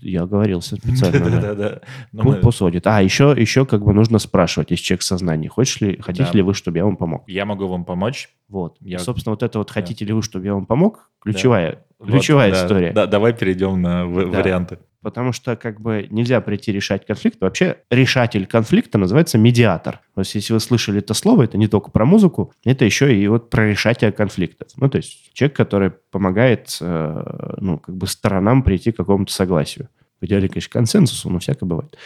Я 0.00 0.22
оговорился 0.22 0.76
специально. 0.76 1.18
да. 1.18 1.30
Да-да-да. 1.40 1.80
Ну, 2.12 2.34
Посудят. 2.40 2.86
А, 2.86 3.02
еще, 3.02 3.34
еще 3.36 3.66
как 3.66 3.82
бы 3.82 3.92
нужно 3.92 4.20
спрашивать, 4.20 4.70
если 4.70 4.84
человек 4.84 5.02
в 5.02 5.04
сознании, 5.04 5.48
хочешь 5.48 5.80
ли, 5.80 5.98
хотите 6.00 6.30
Да. 6.30 6.36
ли 6.38 6.42
вы, 6.42 6.54
чтобы 6.54 6.78
я 6.78 6.84
вам 6.84 6.96
помог? 6.96 7.24
Я 7.26 7.44
могу 7.44 7.66
вам 7.66 7.84
помочь. 7.84 8.28
Вот. 8.48 8.76
Я- 8.80 9.00
собственно, 9.00 9.32
вот 9.32 9.42
это 9.42 9.58
вот, 9.58 9.70
хотите 9.72 10.04
ли 10.04 10.12
вы, 10.12 10.22
чтобы 10.22 10.46
я 10.46 10.54
вам 10.54 10.64
помог, 10.64 11.10
ключевая, 11.20 11.84
ключевая 12.00 12.52
история. 12.52 12.92
Да, 12.92 13.06
давай 13.06 13.32
перейдем 13.34 13.82
на 13.82 14.06
в- 14.06 14.30
Да. 14.30 14.38
варианты. 14.38 14.78
Потому 15.02 15.32
что 15.32 15.56
как 15.56 15.80
бы 15.80 16.06
нельзя 16.10 16.40
прийти 16.40 16.72
решать 16.72 17.06
конфликт. 17.06 17.40
Вообще 17.40 17.78
решатель 17.90 18.46
конфликта 18.46 18.98
называется 18.98 19.38
медиатор. 19.38 20.00
То 20.14 20.20
есть 20.20 20.34
если 20.34 20.52
вы 20.52 20.60
слышали 20.60 20.98
это 20.98 21.14
слово, 21.14 21.44
это 21.44 21.56
не 21.58 21.68
только 21.68 21.90
про 21.90 22.04
музыку, 22.04 22.52
это 22.64 22.84
еще 22.84 23.14
и 23.14 23.26
вот 23.28 23.50
про 23.50 23.68
решателя 23.68 24.12
конфликтов. 24.12 24.68
Ну, 24.76 24.88
то 24.88 24.96
есть 24.96 25.32
человек, 25.34 25.56
который 25.56 25.90
помогает, 25.90 26.76
э, 26.80 27.54
ну, 27.58 27.78
как 27.78 27.96
бы 27.96 28.06
сторонам 28.06 28.62
прийти 28.62 28.92
к 28.92 28.96
какому-то 28.96 29.32
согласию. 29.32 29.88
В 30.20 30.24
идеале, 30.26 30.48
конечно, 30.48 30.72
консенсусу, 30.72 31.30
но 31.30 31.38
всякое 31.38 31.66
бывает. 31.66 31.96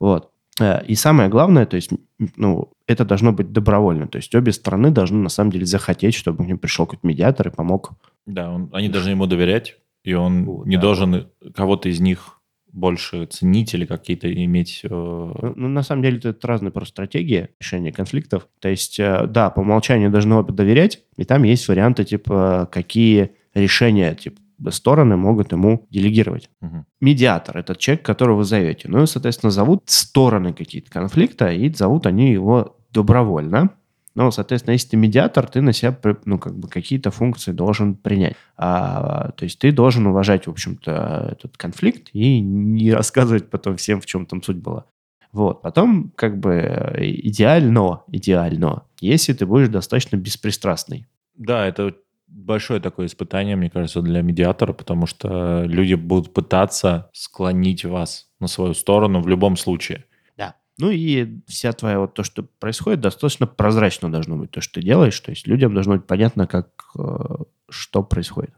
Вот. 0.00 0.30
Э, 0.60 0.84
и 0.84 0.94
самое 0.96 1.28
главное, 1.28 1.66
то 1.66 1.76
есть, 1.76 1.90
ну, 2.36 2.72
это 2.86 3.04
должно 3.04 3.32
быть 3.32 3.52
добровольно. 3.52 4.08
То 4.08 4.16
есть 4.16 4.34
обе 4.34 4.52
стороны 4.52 4.90
должны 4.90 5.18
на 5.18 5.28
самом 5.28 5.52
деле 5.52 5.66
захотеть, 5.66 6.14
чтобы 6.14 6.44
к 6.44 6.46
ним 6.46 6.58
пришел 6.58 6.86
какой-то 6.86 7.06
медиатор 7.06 7.48
и 7.48 7.50
помог. 7.52 7.92
Да, 8.26 8.50
он, 8.50 8.68
они 8.72 8.88
должны 8.88 9.10
ему 9.10 9.26
доверять, 9.26 9.76
и 10.02 10.14
он 10.14 10.44
вот, 10.44 10.66
не 10.66 10.76
да. 10.76 10.82
должен 10.82 11.28
кого-то 11.54 11.88
из 11.88 12.00
них 12.00 12.39
больше 12.72 13.26
ценить 13.26 13.74
или 13.74 13.84
какие-то 13.84 14.32
иметь... 14.32 14.80
Э... 14.84 14.88
Ну, 14.88 15.52
ну, 15.56 15.68
на 15.68 15.82
самом 15.82 16.02
деле, 16.02 16.18
это 16.22 16.46
разные 16.46 16.70
просто 16.70 16.92
стратегии 16.92 17.48
решения 17.60 17.92
конфликтов. 17.92 18.48
То 18.60 18.68
есть, 18.68 18.98
э, 18.98 19.26
да, 19.26 19.50
по 19.50 19.60
умолчанию 19.60 20.10
должны 20.10 20.34
оба 20.36 20.52
доверять, 20.52 21.02
и 21.16 21.24
там 21.24 21.42
есть 21.44 21.68
варианты, 21.68 22.04
типа, 22.04 22.68
какие 22.70 23.32
решения, 23.54 24.14
типа, 24.14 24.40
стороны 24.70 25.16
могут 25.16 25.52
ему 25.52 25.86
делегировать. 25.90 26.50
Угу. 26.60 26.84
Медиатор– 27.00 27.56
это 27.58 27.74
человек, 27.74 28.04
которого 28.04 28.38
вы 28.38 28.44
зовете. 28.44 28.88
Ну 28.88 29.02
и, 29.02 29.06
соответственно, 29.06 29.50
зовут 29.50 29.84
стороны 29.86 30.52
какие-то 30.52 30.90
конфликта, 30.90 31.50
и 31.50 31.72
зовут 31.72 32.06
они 32.06 32.32
его 32.32 32.76
добровольно. 32.92 33.70
Ну, 34.20 34.30
соответственно, 34.30 34.74
если 34.74 34.88
ты 34.90 34.96
медиатор, 34.98 35.48
ты 35.48 35.62
на 35.62 35.72
себя 35.72 35.96
ну, 36.26 36.38
как 36.38 36.54
бы 36.54 36.68
какие-то 36.68 37.10
функции 37.10 37.52
должен 37.52 37.94
принять. 37.94 38.36
А, 38.54 39.30
то 39.30 39.44
есть 39.44 39.58
ты 39.58 39.72
должен 39.72 40.06
уважать, 40.06 40.46
в 40.46 40.50
общем-то, 40.50 41.30
этот 41.32 41.56
конфликт 41.56 42.10
и 42.12 42.38
не 42.38 42.92
рассказывать 42.92 43.48
потом 43.48 43.78
всем, 43.78 43.98
в 43.98 44.04
чем 44.04 44.26
там 44.26 44.42
суть 44.42 44.58
была. 44.58 44.84
Вот. 45.32 45.62
Потом, 45.62 46.12
как 46.16 46.38
бы, 46.38 46.92
идеально, 47.00 48.02
идеально, 48.08 48.82
если 49.00 49.32
ты 49.32 49.46
будешь 49.46 49.68
достаточно 49.68 50.16
беспристрастный. 50.16 51.06
Да, 51.34 51.66
это 51.66 51.94
большое 52.28 52.78
такое 52.78 53.06
испытание, 53.06 53.56
мне 53.56 53.70
кажется, 53.70 54.02
для 54.02 54.20
медиатора, 54.20 54.74
потому 54.74 55.06
что 55.06 55.64
люди 55.64 55.94
будут 55.94 56.34
пытаться 56.34 57.08
склонить 57.14 57.86
вас 57.86 58.28
на 58.38 58.48
свою 58.48 58.74
сторону 58.74 59.22
в 59.22 59.28
любом 59.28 59.56
случае. 59.56 60.04
Ну 60.80 60.90
и 60.90 61.40
вся 61.46 61.72
твоя 61.72 62.00
вот 62.00 62.14
то, 62.14 62.22
что 62.22 62.42
происходит, 62.42 63.00
достаточно 63.00 63.46
прозрачно 63.46 64.10
должно 64.10 64.36
быть 64.36 64.50
то, 64.50 64.60
что 64.60 64.74
ты 64.74 64.82
делаешь. 64.82 65.18
То 65.20 65.30
есть 65.30 65.46
людям 65.46 65.74
должно 65.74 65.96
быть 65.96 66.06
понятно, 66.06 66.46
как 66.46 66.70
э, 66.98 67.36
что 67.68 68.02
происходит. 68.02 68.54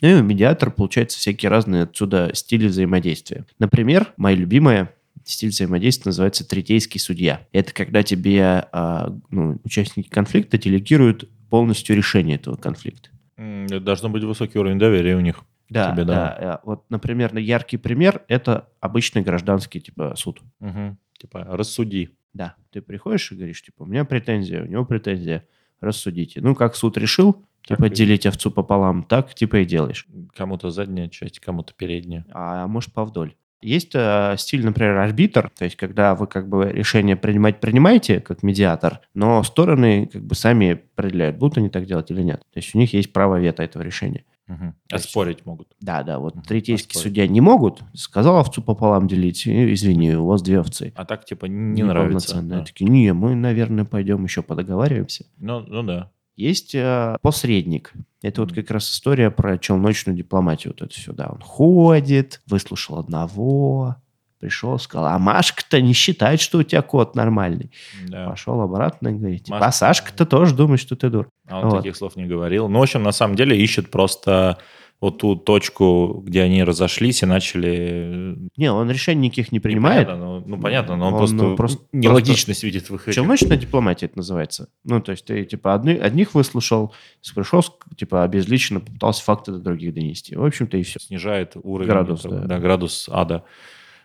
Ну 0.00 0.18
и 0.18 0.22
медиатор, 0.22 0.70
получается, 0.70 1.18
всякие 1.18 1.50
разные 1.50 1.84
отсюда 1.84 2.30
стили 2.34 2.68
взаимодействия. 2.68 3.46
Например, 3.58 4.12
моя 4.16 4.36
любимая 4.36 4.94
стиль 5.24 5.50
взаимодействия 5.50 6.10
называется 6.10 6.46
третейский 6.46 7.00
судья. 7.00 7.46
Это 7.52 7.72
когда 7.72 8.02
тебе 8.02 8.66
э, 8.72 9.08
ну, 9.30 9.60
участники 9.64 10.08
конфликта 10.08 10.58
делегируют 10.58 11.28
полностью 11.50 11.96
решение 11.96 12.36
этого 12.36 12.56
конфликта. 12.56 13.10
Должно 13.36 14.08
быть 14.08 14.22
высокий 14.24 14.58
уровень 14.58 14.78
доверия 14.78 15.16
у 15.16 15.20
них. 15.20 15.42
Да, 15.70 15.92
тебе, 15.92 16.04
да. 16.04 16.14
да. 16.14 16.38
Э, 16.40 16.58
вот, 16.64 16.84
например, 16.90 17.36
яркий 17.36 17.76
пример– 17.76 18.22
это 18.28 18.68
обычный 18.80 19.22
гражданский 19.22 19.80
типа 19.80 20.14
суд. 20.16 20.40
Угу. 20.60 20.96
Типа 21.18 21.44
рассуди. 21.44 22.10
Да, 22.32 22.56
ты 22.70 22.82
приходишь 22.82 23.30
и 23.30 23.36
говоришь, 23.36 23.62
типа, 23.62 23.84
у 23.84 23.86
меня 23.86 24.04
претензия, 24.04 24.62
у 24.62 24.66
него 24.66 24.84
претензия, 24.84 25.46
рассудите. 25.80 26.40
Ну, 26.40 26.54
как 26.54 26.74
суд 26.74 26.96
решил, 26.98 27.44
типа, 27.62 27.84
так 27.84 27.92
делить 27.92 28.26
овцу 28.26 28.50
пополам, 28.50 29.04
так, 29.04 29.34
типа, 29.34 29.58
и 29.58 29.64
делаешь. 29.64 30.06
Кому-то 30.34 30.70
задняя 30.70 31.08
часть, 31.08 31.38
кому-то 31.38 31.72
передняя. 31.74 32.26
А 32.32 32.66
может, 32.66 32.92
повдоль. 32.92 33.34
Есть 33.64 33.92
э, 33.94 34.34
стиль, 34.36 34.62
например, 34.62 34.98
арбитр, 34.98 35.50
то 35.56 35.64
есть 35.64 35.76
когда 35.76 36.14
вы 36.14 36.26
как 36.26 36.50
бы 36.50 36.70
решение 36.70 37.16
принимать 37.16 37.60
принимаете 37.60 38.20
как 38.20 38.42
медиатор, 38.42 39.00
но 39.14 39.42
стороны 39.42 40.06
как 40.12 40.22
бы 40.22 40.34
сами 40.34 40.82
определяют, 40.94 41.38
будут 41.38 41.56
они 41.56 41.70
так 41.70 41.86
делать 41.86 42.10
или 42.10 42.20
нет. 42.20 42.40
То 42.52 42.58
есть 42.58 42.74
у 42.74 42.78
них 42.78 42.92
есть 42.92 43.10
право 43.14 43.40
вето 43.40 43.62
этого 43.62 43.82
решения. 43.82 44.24
Угу. 44.48 44.74
Оспорить 44.92 45.36
есть, 45.38 45.46
могут. 45.46 45.68
Да, 45.80 46.02
да. 46.02 46.18
Вот 46.18 46.34
угу. 46.36 46.42
третейский 46.42 46.90
Оспорить. 46.90 47.02
судья 47.02 47.26
не 47.26 47.40
могут. 47.40 47.82
Сказал 47.94 48.38
овцу 48.38 48.62
пополам 48.62 49.08
делить. 49.08 49.46
Извини, 49.46 50.14
у 50.14 50.26
вас 50.26 50.42
две 50.42 50.60
овцы. 50.60 50.92
А 50.96 51.04
так 51.04 51.24
типа 51.24 51.46
не, 51.46 51.76
не 51.76 51.82
нравится. 51.82 52.42
Да. 52.42 52.64
Такие, 52.64 52.90
не, 52.90 53.12
мы, 53.12 53.34
наверное, 53.34 53.84
пойдем 53.84 54.24
еще 54.24 54.42
подоговариваемся. 54.42 55.26
Ну, 55.38 55.60
ну 55.60 55.82
да. 55.82 56.10
Есть 56.36 56.74
э, 56.74 57.16
посредник. 57.22 57.92
Это 58.20 58.40
вот 58.42 58.52
как 58.52 58.70
раз 58.70 58.90
история 58.90 59.30
про 59.30 59.56
челночную 59.56 60.16
дипломатию. 60.16 60.72
Вот 60.72 60.82
это 60.82 60.98
сюда. 60.98 61.28
Он 61.32 61.40
ходит, 61.40 62.42
выслушал 62.46 62.98
одного, 62.98 63.96
пришел, 64.44 64.78
сказал, 64.78 65.06
а 65.06 65.18
Машка-то 65.18 65.80
не 65.80 65.94
считает, 65.94 66.38
что 66.38 66.58
у 66.58 66.62
тебя 66.62 66.82
кот 66.82 67.16
нормальный. 67.16 67.70
Да. 68.06 68.28
Пошел 68.28 68.60
обратно 68.60 69.08
и 69.08 69.12
говорит, 69.12 69.48
Машка... 69.48 69.66
а 69.66 69.72
Сашка-то 69.72 70.26
тоже 70.26 70.54
думает, 70.54 70.80
что 70.80 70.96
ты 70.96 71.08
дур. 71.08 71.30
А 71.48 71.60
он 71.60 71.70
вот. 71.70 71.78
таких 71.78 71.96
слов 71.96 72.14
не 72.16 72.26
говорил. 72.26 72.68
Ну, 72.68 72.78
в 72.78 72.82
общем, 72.82 73.02
на 73.02 73.12
самом 73.12 73.36
деле 73.36 73.56
ищет 73.56 73.90
просто 73.90 74.58
вот 75.00 75.16
ту 75.16 75.34
точку, 75.34 76.22
где 76.26 76.42
они 76.42 76.62
разошлись 76.62 77.22
и 77.22 77.26
начали... 77.26 78.36
Не, 78.58 78.70
он 78.70 78.90
решений 78.90 79.28
никаких 79.28 79.50
не 79.50 79.60
принимает. 79.60 80.08
Непонятно, 80.08 80.26
ну, 80.26 80.44
ну, 80.46 80.60
понятно, 80.60 80.96
но 80.96 81.06
он, 81.06 81.12
он 81.14 81.18
просто, 81.18 81.36
ну, 81.36 81.56
просто 81.56 81.82
нелогичность 81.92 82.60
просто... 82.60 82.66
видит 82.66 82.90
в 82.90 82.94
их 82.96 83.14
Челночная 83.14 83.56
дипломатия 83.56 84.06
это 84.06 84.18
называется. 84.18 84.68
Ну, 84.84 85.00
то 85.00 85.12
есть 85.12 85.24
ты, 85.24 85.42
типа, 85.46 85.72
одни, 85.72 85.92
одних 85.92 86.34
выслушал, 86.34 86.92
пришел, 87.34 87.64
типа, 87.96 88.24
обезличенно 88.24 88.80
попытался 88.80 89.24
факты 89.24 89.52
до 89.52 89.58
других 89.58 89.94
донести. 89.94 90.36
В 90.36 90.44
общем-то, 90.44 90.76
и 90.76 90.82
все. 90.82 91.00
Снижает 91.00 91.52
уровень... 91.62 91.88
Градус, 91.88 92.22
да. 92.24 92.40
да. 92.40 92.58
градус 92.58 93.08
ада. 93.10 93.44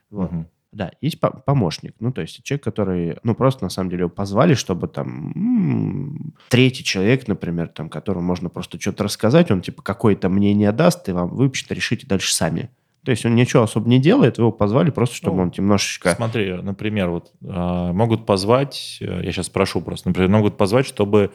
Вот. 0.10 0.32
Угу. 0.32 0.46
Да, 0.72 0.92
есть 1.02 1.20
помощник, 1.20 1.96
ну, 2.00 2.12
то 2.12 2.22
есть 2.22 2.44
человек, 2.44 2.64
который, 2.64 3.18
ну, 3.24 3.34
просто 3.34 3.64
на 3.64 3.70
самом 3.70 3.90
деле 3.90 4.02
его 4.02 4.10
позвали, 4.10 4.54
чтобы 4.54 4.88
там 4.88 5.32
м-м, 5.36 6.36
третий 6.50 6.84
человек, 6.84 7.28
например, 7.28 7.70
там, 7.70 7.90
которому 7.90 8.28
можно 8.28 8.50
просто 8.50 8.80
что-то 8.80 9.06
рассказать, 9.06 9.50
он 9.50 9.62
типа 9.62 9.82
какое-то 9.82 10.30
мнение 10.30 10.72
даст, 10.72 11.10
и 11.10 11.12
вам 11.12 11.30
вы 11.30 11.46
вообще-то 11.46 11.74
решите 11.74 12.06
дальше 12.06 12.36
сами. 12.36 12.70
То 13.04 13.12
есть 13.12 13.26
он 13.26 13.34
ничего 13.34 13.64
особо 13.64 13.90
не 13.90 13.98
делает, 14.00 14.38
его 14.38 14.52
позвали 14.52 14.92
просто, 14.92 15.16
чтобы 15.16 15.38
ну, 15.38 15.44
он 15.44 15.54
немножечко... 15.58 16.14
Смотри, 16.16 16.54
например, 16.62 17.10
вот 17.10 17.32
э, 17.42 17.92
могут 17.94 18.28
позвать, 18.28 18.98
э, 19.00 19.22
я 19.24 19.32
сейчас 19.32 19.48
спрошу 19.48 19.82
просто, 19.82 20.10
например, 20.10 20.30
могут 20.30 20.58
позвать, 20.58 20.86
чтобы 20.86 21.32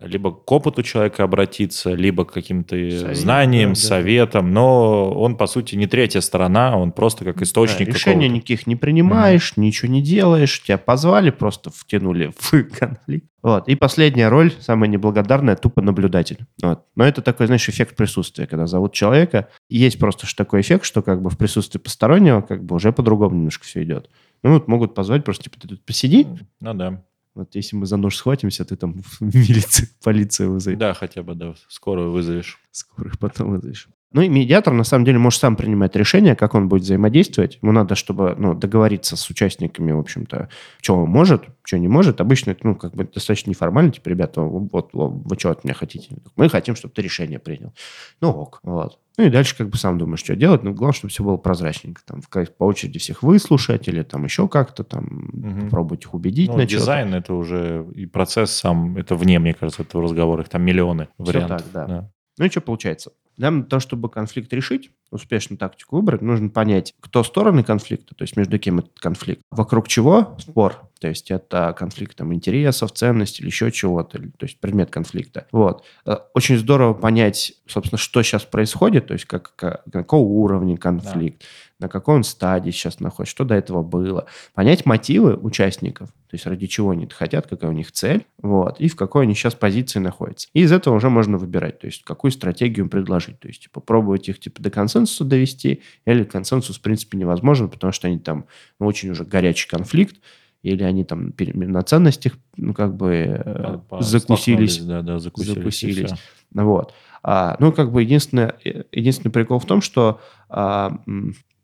либо 0.00 0.30
к 0.30 0.50
опыту 0.52 0.82
человека 0.82 1.24
обратиться, 1.24 1.94
либо 1.94 2.24
к 2.24 2.32
каким-то 2.32 2.76
Совет, 2.76 3.16
знаниям, 3.16 3.70
да, 3.70 3.74
советам, 3.76 4.52
но 4.52 5.10
он, 5.10 5.36
по 5.36 5.46
сути, 5.46 5.74
не 5.74 5.86
третья 5.86 6.20
сторона, 6.20 6.76
он 6.76 6.92
просто 6.92 7.24
как 7.24 7.40
источник 7.40 7.88
да, 7.88 7.94
Решения 7.94 8.28
никаких 8.28 8.66
не 8.66 8.76
принимаешь, 8.76 9.54
mm. 9.56 9.60
ничего 9.60 9.90
не 9.90 10.02
делаешь, 10.02 10.62
тебя 10.62 10.76
позвали, 10.76 11.30
просто 11.30 11.70
втянули 11.70 12.32
в 12.38 12.64
конфликт. 12.64 13.26
Вот. 13.42 13.68
И 13.68 13.76
последняя 13.76 14.28
роль, 14.28 14.52
самая 14.58 14.90
неблагодарная, 14.90 15.56
тупо 15.56 15.80
наблюдатель. 15.80 16.40
Вот. 16.62 16.84
Но 16.96 17.04
это 17.04 17.22
такой, 17.22 17.46
знаешь, 17.46 17.68
эффект 17.68 17.96
присутствия, 17.96 18.46
когда 18.46 18.66
зовут 18.66 18.92
человека. 18.92 19.48
Есть 19.70 19.98
просто 19.98 20.26
такой 20.36 20.62
эффект, 20.62 20.84
что 20.84 21.00
как 21.00 21.22
бы 21.22 21.30
в 21.30 21.38
присутствии 21.38 21.78
постороннего 21.78 22.40
как 22.40 22.64
бы 22.64 22.74
уже 22.74 22.92
по-другому 22.92 23.36
немножко 23.36 23.64
все 23.64 23.84
идет. 23.84 24.10
Ну 24.42 24.52
вот 24.52 24.68
могут 24.68 24.94
позвать 24.94 25.24
просто, 25.24 25.44
типа, 25.44 25.60
ты 25.60 25.68
тут 25.68 25.84
посиди. 25.86 26.26
Ну 26.60 26.74
да. 26.74 27.02
Вот 27.36 27.54
если 27.54 27.76
мы 27.76 27.84
за 27.84 27.98
нож 27.98 28.16
схватимся, 28.16 28.64
ты 28.64 28.76
там 28.76 29.02
в 29.20 29.20
милицию, 29.20 29.88
полицию 30.02 30.52
вызовешь. 30.52 30.78
Да, 30.78 30.94
хотя 30.94 31.22
бы, 31.22 31.34
да. 31.34 31.54
Скорую 31.68 32.10
вызовешь. 32.10 32.58
Скорую 32.70 33.14
потом 33.20 33.50
вызовешь. 33.50 33.88
Ну 34.12 34.22
и 34.22 34.28
медиатор, 34.28 34.72
на 34.72 34.84
самом 34.84 35.04
деле, 35.04 35.18
может 35.18 35.40
сам 35.40 35.56
принимать 35.56 35.96
решение, 35.96 36.36
как 36.36 36.54
он 36.54 36.68
будет 36.68 36.82
взаимодействовать. 36.82 37.58
Ему 37.60 37.72
надо, 37.72 37.96
чтобы 37.96 38.34
ну, 38.38 38.54
договориться 38.54 39.16
с 39.16 39.28
участниками, 39.28 39.92
в 39.92 39.98
общем-то, 39.98 40.48
что 40.80 40.96
он 40.96 41.10
может, 41.10 41.44
что 41.64 41.78
не 41.78 41.88
может. 41.88 42.20
Обычно 42.20 42.52
это, 42.52 42.66
ну, 42.66 42.76
как 42.76 42.94
бы 42.94 43.04
достаточно 43.04 43.50
неформально. 43.50 43.90
Типа, 43.90 44.08
ребята, 44.08 44.42
вот, 44.42 44.90
вот 44.92 44.92
вы 44.92 45.36
что 45.38 45.50
от 45.50 45.64
меня 45.64 45.74
хотите? 45.74 46.16
Мы 46.36 46.48
хотим, 46.48 46.76
чтобы 46.76 46.94
ты 46.94 47.02
решение 47.02 47.38
принял. 47.38 47.74
Ну, 48.20 48.30
ок. 48.30 48.60
Вот. 48.62 48.98
Ну 49.18 49.24
и 49.24 49.30
дальше 49.30 49.56
как 49.56 49.70
бы 49.70 49.78
сам 49.78 49.98
думаешь, 49.98 50.20
что 50.20 50.36
делать. 50.36 50.62
Но 50.62 50.72
главное, 50.72 50.94
чтобы 50.94 51.10
все 51.10 51.24
было 51.24 51.36
прозрачненько. 51.36 52.02
Там 52.04 52.20
по 52.58 52.64
очереди 52.64 52.98
всех 52.98 53.22
выслушать 53.22 53.88
или 53.88 54.02
там 54.02 54.24
еще 54.24 54.46
как-то 54.46 54.84
там 54.84 55.30
угу. 55.32 55.60
попробовать 55.64 56.04
их 56.04 56.14
убедить 56.14 56.50
ну, 56.50 56.58
на 56.58 56.66
дизайн 56.66 57.14
это 57.14 57.34
уже 57.34 57.86
и 57.94 58.06
процесс 58.06 58.52
сам, 58.52 58.96
это 58.96 59.16
вне, 59.16 59.38
мне 59.38 59.54
кажется, 59.54 59.82
этого 59.82 60.04
разговора. 60.04 60.42
Их 60.42 60.48
там 60.48 60.62
миллионы 60.62 61.08
вариантов. 61.18 61.62
Все 61.62 61.72
так, 61.72 61.72
да. 61.72 61.86
да. 61.86 62.10
Ну 62.38 62.44
и 62.44 62.50
что 62.50 62.60
получается? 62.60 63.12
Для 63.36 63.50
того, 63.62 63.80
чтобы 63.80 64.08
конфликт 64.08 64.52
решить, 64.52 64.90
успешную 65.10 65.58
тактику 65.58 65.96
выбрать, 65.96 66.22
нужно 66.22 66.48
понять, 66.48 66.94
кто 67.00 67.22
стороны 67.22 67.62
конфликта, 67.62 68.14
то 68.14 68.22
есть 68.22 68.36
между 68.36 68.58
кем 68.58 68.78
этот 68.78 68.98
конфликт, 68.98 69.42
вокруг 69.50 69.88
чего 69.88 70.36
спор, 70.38 70.85
то 70.98 71.08
есть 71.08 71.30
это 71.30 71.74
конфликт 71.78 72.16
там, 72.16 72.34
интересов, 72.34 72.92
ценностей 72.92 73.42
или 73.42 73.50
еще 73.50 73.70
чего-то, 73.70 74.18
то 74.18 74.46
есть 74.46 74.58
предмет 74.58 74.90
конфликта. 74.90 75.46
Вот. 75.52 75.84
Э, 76.04 76.16
очень 76.34 76.58
здорово 76.58 76.94
понять, 76.94 77.52
собственно, 77.66 77.98
что 77.98 78.22
сейчас 78.22 78.44
происходит, 78.44 79.06
то 79.06 79.12
есть 79.12 79.26
как, 79.26 79.54
как, 79.56 79.84
какого 79.92 80.26
уровня 80.26 80.76
конфликт, 80.76 81.42
да. 81.78 81.86
на 81.86 81.88
какой 81.88 82.16
он 82.16 82.24
стадии 82.24 82.70
сейчас 82.70 82.98
находится, 82.98 83.30
что 83.30 83.44
до 83.44 83.54
этого 83.54 83.82
было. 83.82 84.26
Понять 84.54 84.86
мотивы 84.86 85.36
участников, 85.36 86.08
то 86.08 86.34
есть 86.34 86.46
ради 86.46 86.66
чего 86.66 86.90
они 86.90 87.06
хотят, 87.06 87.46
какая 87.46 87.70
у 87.70 87.74
них 87.74 87.92
цель, 87.92 88.26
вот, 88.42 88.80
и 88.80 88.88
в 88.88 88.96
какой 88.96 89.24
они 89.24 89.34
сейчас 89.34 89.54
позиции 89.54 90.00
находятся. 90.00 90.48
И 90.52 90.62
из 90.62 90.72
этого 90.72 90.96
уже 90.96 91.10
можно 91.10 91.38
выбирать, 91.38 91.78
то 91.78 91.86
есть 91.86 92.02
какую 92.02 92.32
стратегию 92.32 92.84
им 92.84 92.90
предложить, 92.90 93.38
то 93.38 93.46
есть 93.46 93.70
попробовать 93.70 94.22
типа, 94.22 94.36
их 94.36 94.40
типа 94.40 94.62
до 94.62 94.70
конца 94.70 94.96
консенсусу 94.96 95.24
довести, 95.24 95.82
или 96.06 96.24
консенсус, 96.24 96.78
в 96.78 96.80
принципе, 96.80 97.18
невозможен, 97.18 97.68
потому 97.68 97.92
что 97.92 98.08
они 98.08 98.18
там 98.18 98.46
ну, 98.80 98.86
очень 98.86 99.10
уже 99.10 99.24
горячий 99.24 99.68
конфликт, 99.68 100.16
или 100.62 100.82
они 100.82 101.04
там 101.04 101.32
на 101.36 101.82
ценностях, 101.82 102.34
ну, 102.56 102.74
как 102.74 102.96
бы 102.96 103.12
э, 103.44 103.78
по, 103.88 104.02
закусились. 104.02 104.78
Да, 104.78 105.02
да, 105.02 105.18
закусились. 105.18 105.54
закусились. 105.54 106.10
Вот. 106.52 106.92
А, 107.22 107.56
ну, 107.58 107.72
как 107.72 107.92
бы 107.92 108.02
единственное, 108.02 108.54
э, 108.64 108.84
единственный 108.92 109.30
прикол 109.30 109.58
в 109.58 109.66
том, 109.66 109.80
что, 109.80 110.20
а, 110.48 110.98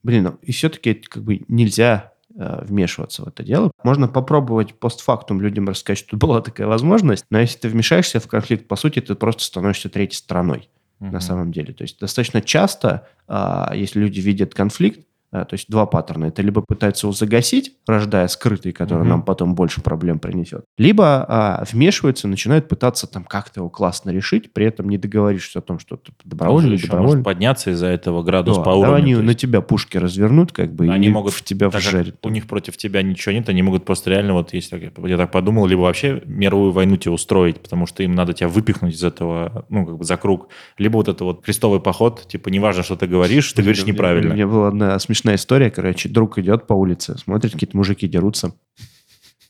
блин, 0.02 0.38
и 0.42 0.52
все-таки 0.52 0.94
как 0.94 1.22
бы 1.22 1.42
нельзя 1.48 2.12
а, 2.38 2.64
вмешиваться 2.64 3.22
в 3.24 3.28
это 3.28 3.42
дело. 3.42 3.70
Можно 3.84 4.08
попробовать 4.08 4.74
постфактум 4.74 5.40
людям 5.40 5.68
рассказать, 5.68 5.98
что 5.98 6.16
была 6.16 6.40
такая 6.40 6.66
возможность, 6.66 7.24
но 7.30 7.40
если 7.40 7.58
ты 7.58 7.68
вмешаешься 7.68 8.20
в 8.20 8.28
конфликт, 8.28 8.66
по 8.68 8.76
сути, 8.76 9.00
ты 9.00 9.14
просто 9.14 9.44
становишься 9.44 9.88
третьей 9.88 10.16
стороной 10.16 10.68
uh-huh. 11.00 11.10
на 11.10 11.20
самом 11.20 11.52
деле. 11.52 11.72
То 11.72 11.82
есть 11.82 11.98
достаточно 11.98 12.40
часто, 12.40 13.08
а, 13.28 13.72
если 13.74 14.00
люди 14.00 14.20
видят 14.20 14.54
конфликт, 14.54 15.06
то 15.32 15.48
есть 15.52 15.70
два 15.70 15.86
паттерна. 15.86 16.26
Это 16.26 16.42
либо 16.42 16.60
пытаются 16.60 17.06
его 17.06 17.12
загасить, 17.12 17.72
рождая 17.86 18.28
скрытый, 18.28 18.72
который 18.72 19.00
угу. 19.00 19.08
нам 19.08 19.22
потом 19.22 19.54
больше 19.54 19.80
проблем 19.80 20.18
принесет, 20.18 20.64
либо 20.76 21.24
а, 21.26 21.64
вмешиваются, 21.70 22.28
начинают 22.28 22.68
пытаться 22.68 23.06
там 23.06 23.24
как-то 23.24 23.60
его 23.60 23.70
классно 23.70 24.10
решить, 24.10 24.52
при 24.52 24.66
этом 24.66 24.88
не 24.88 24.98
договорившись 24.98 25.56
о 25.56 25.62
том, 25.62 25.78
что 25.78 25.96
ты 25.96 26.12
добровольно 26.24 26.74
или 26.74 26.82
добровольно. 26.82 27.08
Может 27.08 27.24
подняться 27.24 27.70
из-за 27.70 27.86
этого 27.86 28.22
градус 28.22 28.58
да, 28.58 28.62
по 28.62 28.70
уровню. 28.70 28.90
Да, 28.90 28.96
они 28.96 29.10
есть... 29.12 29.22
на 29.22 29.34
тебя 29.34 29.62
пушки 29.62 29.96
развернут, 29.96 30.52
как 30.52 30.74
бы, 30.74 30.88
они 30.88 31.08
и 31.08 31.10
могут, 31.10 31.32
в 31.32 31.42
тебя 31.42 31.70
вжарят. 31.70 32.16
У 32.22 32.28
них 32.28 32.46
против 32.46 32.76
тебя 32.76 33.02
ничего 33.02 33.32
нет, 33.32 33.48
они 33.48 33.62
могут 33.62 33.84
просто 33.86 34.10
реально, 34.10 34.34
вот 34.34 34.52
если 34.52 34.92
я 35.06 35.16
так 35.16 35.32
подумал, 35.32 35.66
либо 35.66 35.80
вообще 35.80 36.22
мировую 36.26 36.72
войну 36.72 36.96
тебе 36.96 37.12
устроить, 37.12 37.60
потому 37.60 37.86
что 37.86 38.02
им 38.02 38.14
надо 38.14 38.34
тебя 38.34 38.48
выпихнуть 38.48 38.94
из 38.94 39.02
этого, 39.02 39.64
ну, 39.70 39.86
как 39.86 39.96
бы 39.96 40.04
за 40.04 40.16
круг, 40.16 40.48
либо 40.76 40.96
вот 40.96 41.08
это 41.08 41.24
вот 41.24 41.42
крестовый 41.42 41.80
поход, 41.80 42.26
типа, 42.28 42.50
неважно, 42.50 42.82
что 42.82 42.96
ты 42.96 43.06
говоришь, 43.06 43.50
ты 43.52 43.62
говоришь 43.62 43.86
неправильно. 43.86 44.32
У 44.32 44.34
меня 44.34 44.46
была 44.46 44.68
одна 44.68 44.98
смешная 44.98 45.21
смешная 45.22 45.36
история, 45.36 45.70
короче. 45.70 46.08
Друг 46.08 46.38
идет 46.38 46.66
по 46.66 46.74
улице, 46.74 47.16
смотрит, 47.16 47.52
какие-то 47.52 47.76
мужики 47.76 48.08
дерутся. 48.08 48.54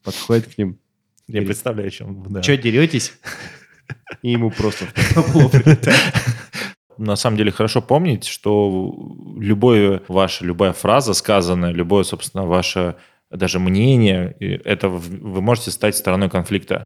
Подходит 0.05 0.55
к 0.55 0.59
ним. 0.59 0.79
Я 1.29 1.35
говорит, 1.35 1.49
представляю, 1.49 1.89
о 1.89 1.91
чем. 1.91 2.27
Да. 2.29 2.43
Че, 2.43 2.59
деретесь? 2.59 3.15
И 4.23 4.33
ему 4.33 4.51
просто 4.51 4.87
на 6.99 7.17
самом 7.17 7.37
деле 7.37 7.51
хорошо 7.51 7.81
помнить, 7.81 8.25
что 8.25 8.95
любое 9.39 10.03
ваша, 10.09 10.45
любая 10.45 10.73
фраза 10.73 11.15
сказанная, 11.15 11.73
любое, 11.73 12.05
собственно, 12.05 12.45
ваше 12.45 12.97
даже 13.31 13.59
мнение, 13.59 14.37
это 14.41 14.89
вы 14.89 15.41
можете 15.41 15.71
стать 15.71 15.97
стороной 15.97 16.29
конфликта. 16.29 16.85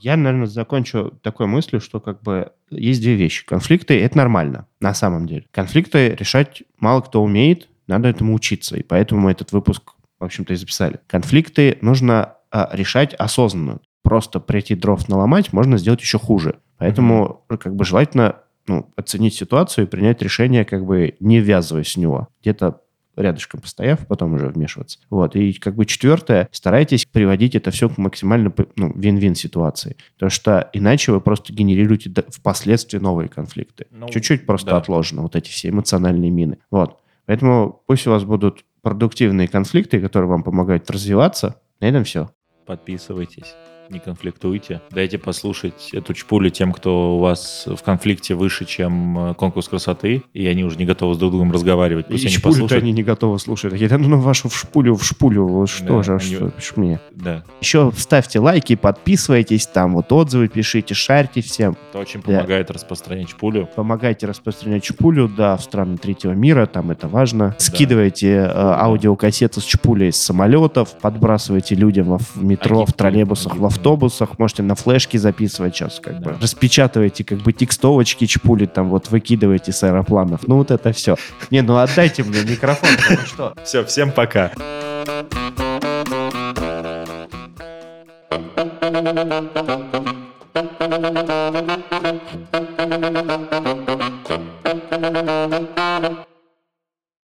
Я, 0.00 0.16
наверное, 0.16 0.46
закончу 0.46 1.12
такой 1.22 1.46
мыслью, 1.46 1.80
что 1.80 2.00
как 2.00 2.22
бы 2.22 2.52
есть 2.70 3.00
две 3.00 3.14
вещи. 3.14 3.44
Конфликты— 3.44 4.00
это 4.02 4.16
нормально, 4.16 4.66
на 4.80 4.94
самом 4.94 5.26
деле. 5.26 5.46
Конфликты 5.50 6.14
решать 6.14 6.62
мало 6.78 7.00
кто 7.00 7.22
умеет, 7.22 7.68
надо 7.86 8.08
этому 8.08 8.34
учиться. 8.34 8.76
И 8.76 8.82
поэтому 8.82 9.22
мы 9.22 9.32
этот 9.32 9.52
выпуск, 9.52 9.94
в 10.20 10.24
общем-то, 10.24 10.52
и 10.52 10.56
записали. 10.56 11.00
Конфликты 11.06 11.78
нужно 11.80 12.34
а, 12.50 12.70
решать 12.72 13.14
осознанно. 13.14 13.80
Просто 14.02 14.40
прийти 14.40 14.74
дров 14.74 15.08
наломать 15.08 15.52
можно 15.52 15.78
сделать 15.78 16.00
еще 16.00 16.18
хуже. 16.18 16.60
Поэтому 16.78 17.44
mm-hmm. 17.48 17.58
как 17.58 17.74
бы 17.74 17.84
желательно 17.84 18.36
ну, 18.66 18.90
оценить 18.96 19.34
ситуацию 19.34 19.86
и 19.86 19.88
принять 19.88 20.22
решение, 20.22 20.64
как 20.64 20.84
бы 20.84 21.16
не 21.20 21.40
ввязываясь 21.40 21.94
в 21.94 21.98
него. 21.98 22.28
Где-то 22.42 22.80
рядышком 23.18 23.60
постояв, 23.60 24.06
потом 24.06 24.34
уже 24.34 24.48
вмешиваться. 24.48 24.98
Вот. 25.10 25.36
И 25.36 25.52
как 25.54 25.74
бы 25.74 25.84
четвертое, 25.84 26.48
старайтесь 26.52 27.06
приводить 27.06 27.54
это 27.54 27.70
все 27.70 27.88
к 27.88 27.98
максимально 27.98 28.52
ну, 28.76 28.92
вин-вин 28.94 29.34
ситуации. 29.34 29.96
Потому 30.14 30.30
что 30.30 30.70
иначе 30.72 31.12
вы 31.12 31.20
просто 31.20 31.52
генерируете 31.52 32.12
впоследствии 32.28 32.98
новые 32.98 33.28
конфликты. 33.28 33.86
Ну, 33.90 34.08
Чуть-чуть 34.08 34.46
просто 34.46 34.70
да. 34.70 34.76
отложено 34.78 35.22
вот 35.22 35.36
эти 35.36 35.50
все 35.50 35.68
эмоциональные 35.68 36.30
мины. 36.30 36.58
Вот. 36.70 36.98
Поэтому 37.26 37.82
пусть 37.86 38.06
у 38.06 38.10
вас 38.10 38.24
будут 38.24 38.64
продуктивные 38.82 39.48
конфликты, 39.48 40.00
которые 40.00 40.30
вам 40.30 40.42
помогают 40.42 40.90
развиваться. 40.90 41.56
На 41.80 41.86
этом 41.86 42.04
все. 42.04 42.30
Подписывайтесь 42.66 43.54
не 43.90 43.98
конфликтуйте. 43.98 44.80
Дайте 44.90 45.18
послушать 45.18 45.90
эту 45.92 46.14
чпулю 46.14 46.50
тем, 46.50 46.72
кто 46.72 47.16
у 47.16 47.20
вас 47.20 47.66
в 47.66 47.82
конфликте 47.82 48.34
выше, 48.34 48.64
чем 48.64 49.30
э, 49.30 49.34
конкурс 49.34 49.68
красоты, 49.68 50.22
и 50.32 50.46
они 50.46 50.64
уже 50.64 50.76
не 50.76 50.84
готовы 50.84 51.14
с 51.14 51.18
друг 51.18 51.32
другом 51.32 51.52
разговаривать. 51.52 52.06
Пусть 52.06 52.24
и 52.24 52.28
они 52.28 52.38
послушают. 52.38 52.82
они 52.82 52.92
не 52.92 53.02
готовы 53.02 53.38
слушать. 53.38 53.72
Я 53.80 53.98
ну, 53.98 54.08
ну 54.08 54.20
вашу 54.20 54.48
в 54.48 54.56
шпулю, 54.56 54.94
в 54.94 55.04
шпулю, 55.04 55.46
вот 55.46 55.68
что 55.68 55.98
да, 55.98 56.02
же, 56.02 56.12
они... 56.14 56.34
что 56.34 56.52
ж 56.60 56.72
мне. 56.76 57.00
Да. 57.12 57.44
Еще 57.60 57.92
ставьте 57.96 58.38
лайки, 58.40 58.76
подписывайтесь, 58.76 59.66
там 59.66 59.94
вот 59.94 60.12
отзывы 60.12 60.48
пишите, 60.48 60.94
шарьте 60.94 61.40
всем. 61.40 61.76
Это 61.90 61.98
очень 61.98 62.22
помогает 62.22 62.68
да. 62.68 62.74
распространять 62.74 63.30
шпулю. 63.30 63.68
Помогайте 63.74 64.26
распространять 64.26 64.84
шпулю, 64.84 65.28
да, 65.28 65.56
в 65.56 65.62
страны 65.62 65.96
третьего 65.96 66.32
мира, 66.32 66.66
там 66.66 66.90
это 66.90 67.08
важно. 67.08 67.48
Да. 67.48 67.56
Скидывайте 67.58 68.32
э, 68.32 68.50
аудиокассеты 68.54 69.60
с 69.60 69.64
чпулей 69.64 70.12
с 70.12 70.16
самолетов, 70.16 70.98
подбрасывайте 71.00 71.74
людям 71.74 72.18
в 72.18 72.42
метро, 72.42 72.84
в 72.84 72.92
троллейбусах, 72.92 73.56
в 73.56 73.77
автобусах, 73.78 74.38
можете 74.38 74.62
на 74.62 74.74
флешке 74.74 75.18
записывать 75.18 75.74
сейчас, 75.74 76.00
как 76.00 76.20
да. 76.20 76.30
бы. 76.30 76.38
Распечатывайте, 76.40 77.24
как 77.24 77.38
бы, 77.38 77.52
текстовочки, 77.52 78.26
чпули 78.26 78.66
там 78.66 78.88
вот 78.88 79.10
выкидываете 79.10 79.72
с 79.72 79.82
аэропланов. 79.82 80.46
Ну, 80.46 80.56
вот 80.56 80.70
это 80.70 80.92
все. 80.92 81.16
Не, 81.50 81.62
ну 81.62 81.76
отдайте 81.78 82.22
мне 82.24 82.42
микрофон, 82.42 82.90
потому 82.96 83.26
что... 83.26 83.54
Все, 83.64 83.84
всем 83.84 84.12
пока. 84.12 84.52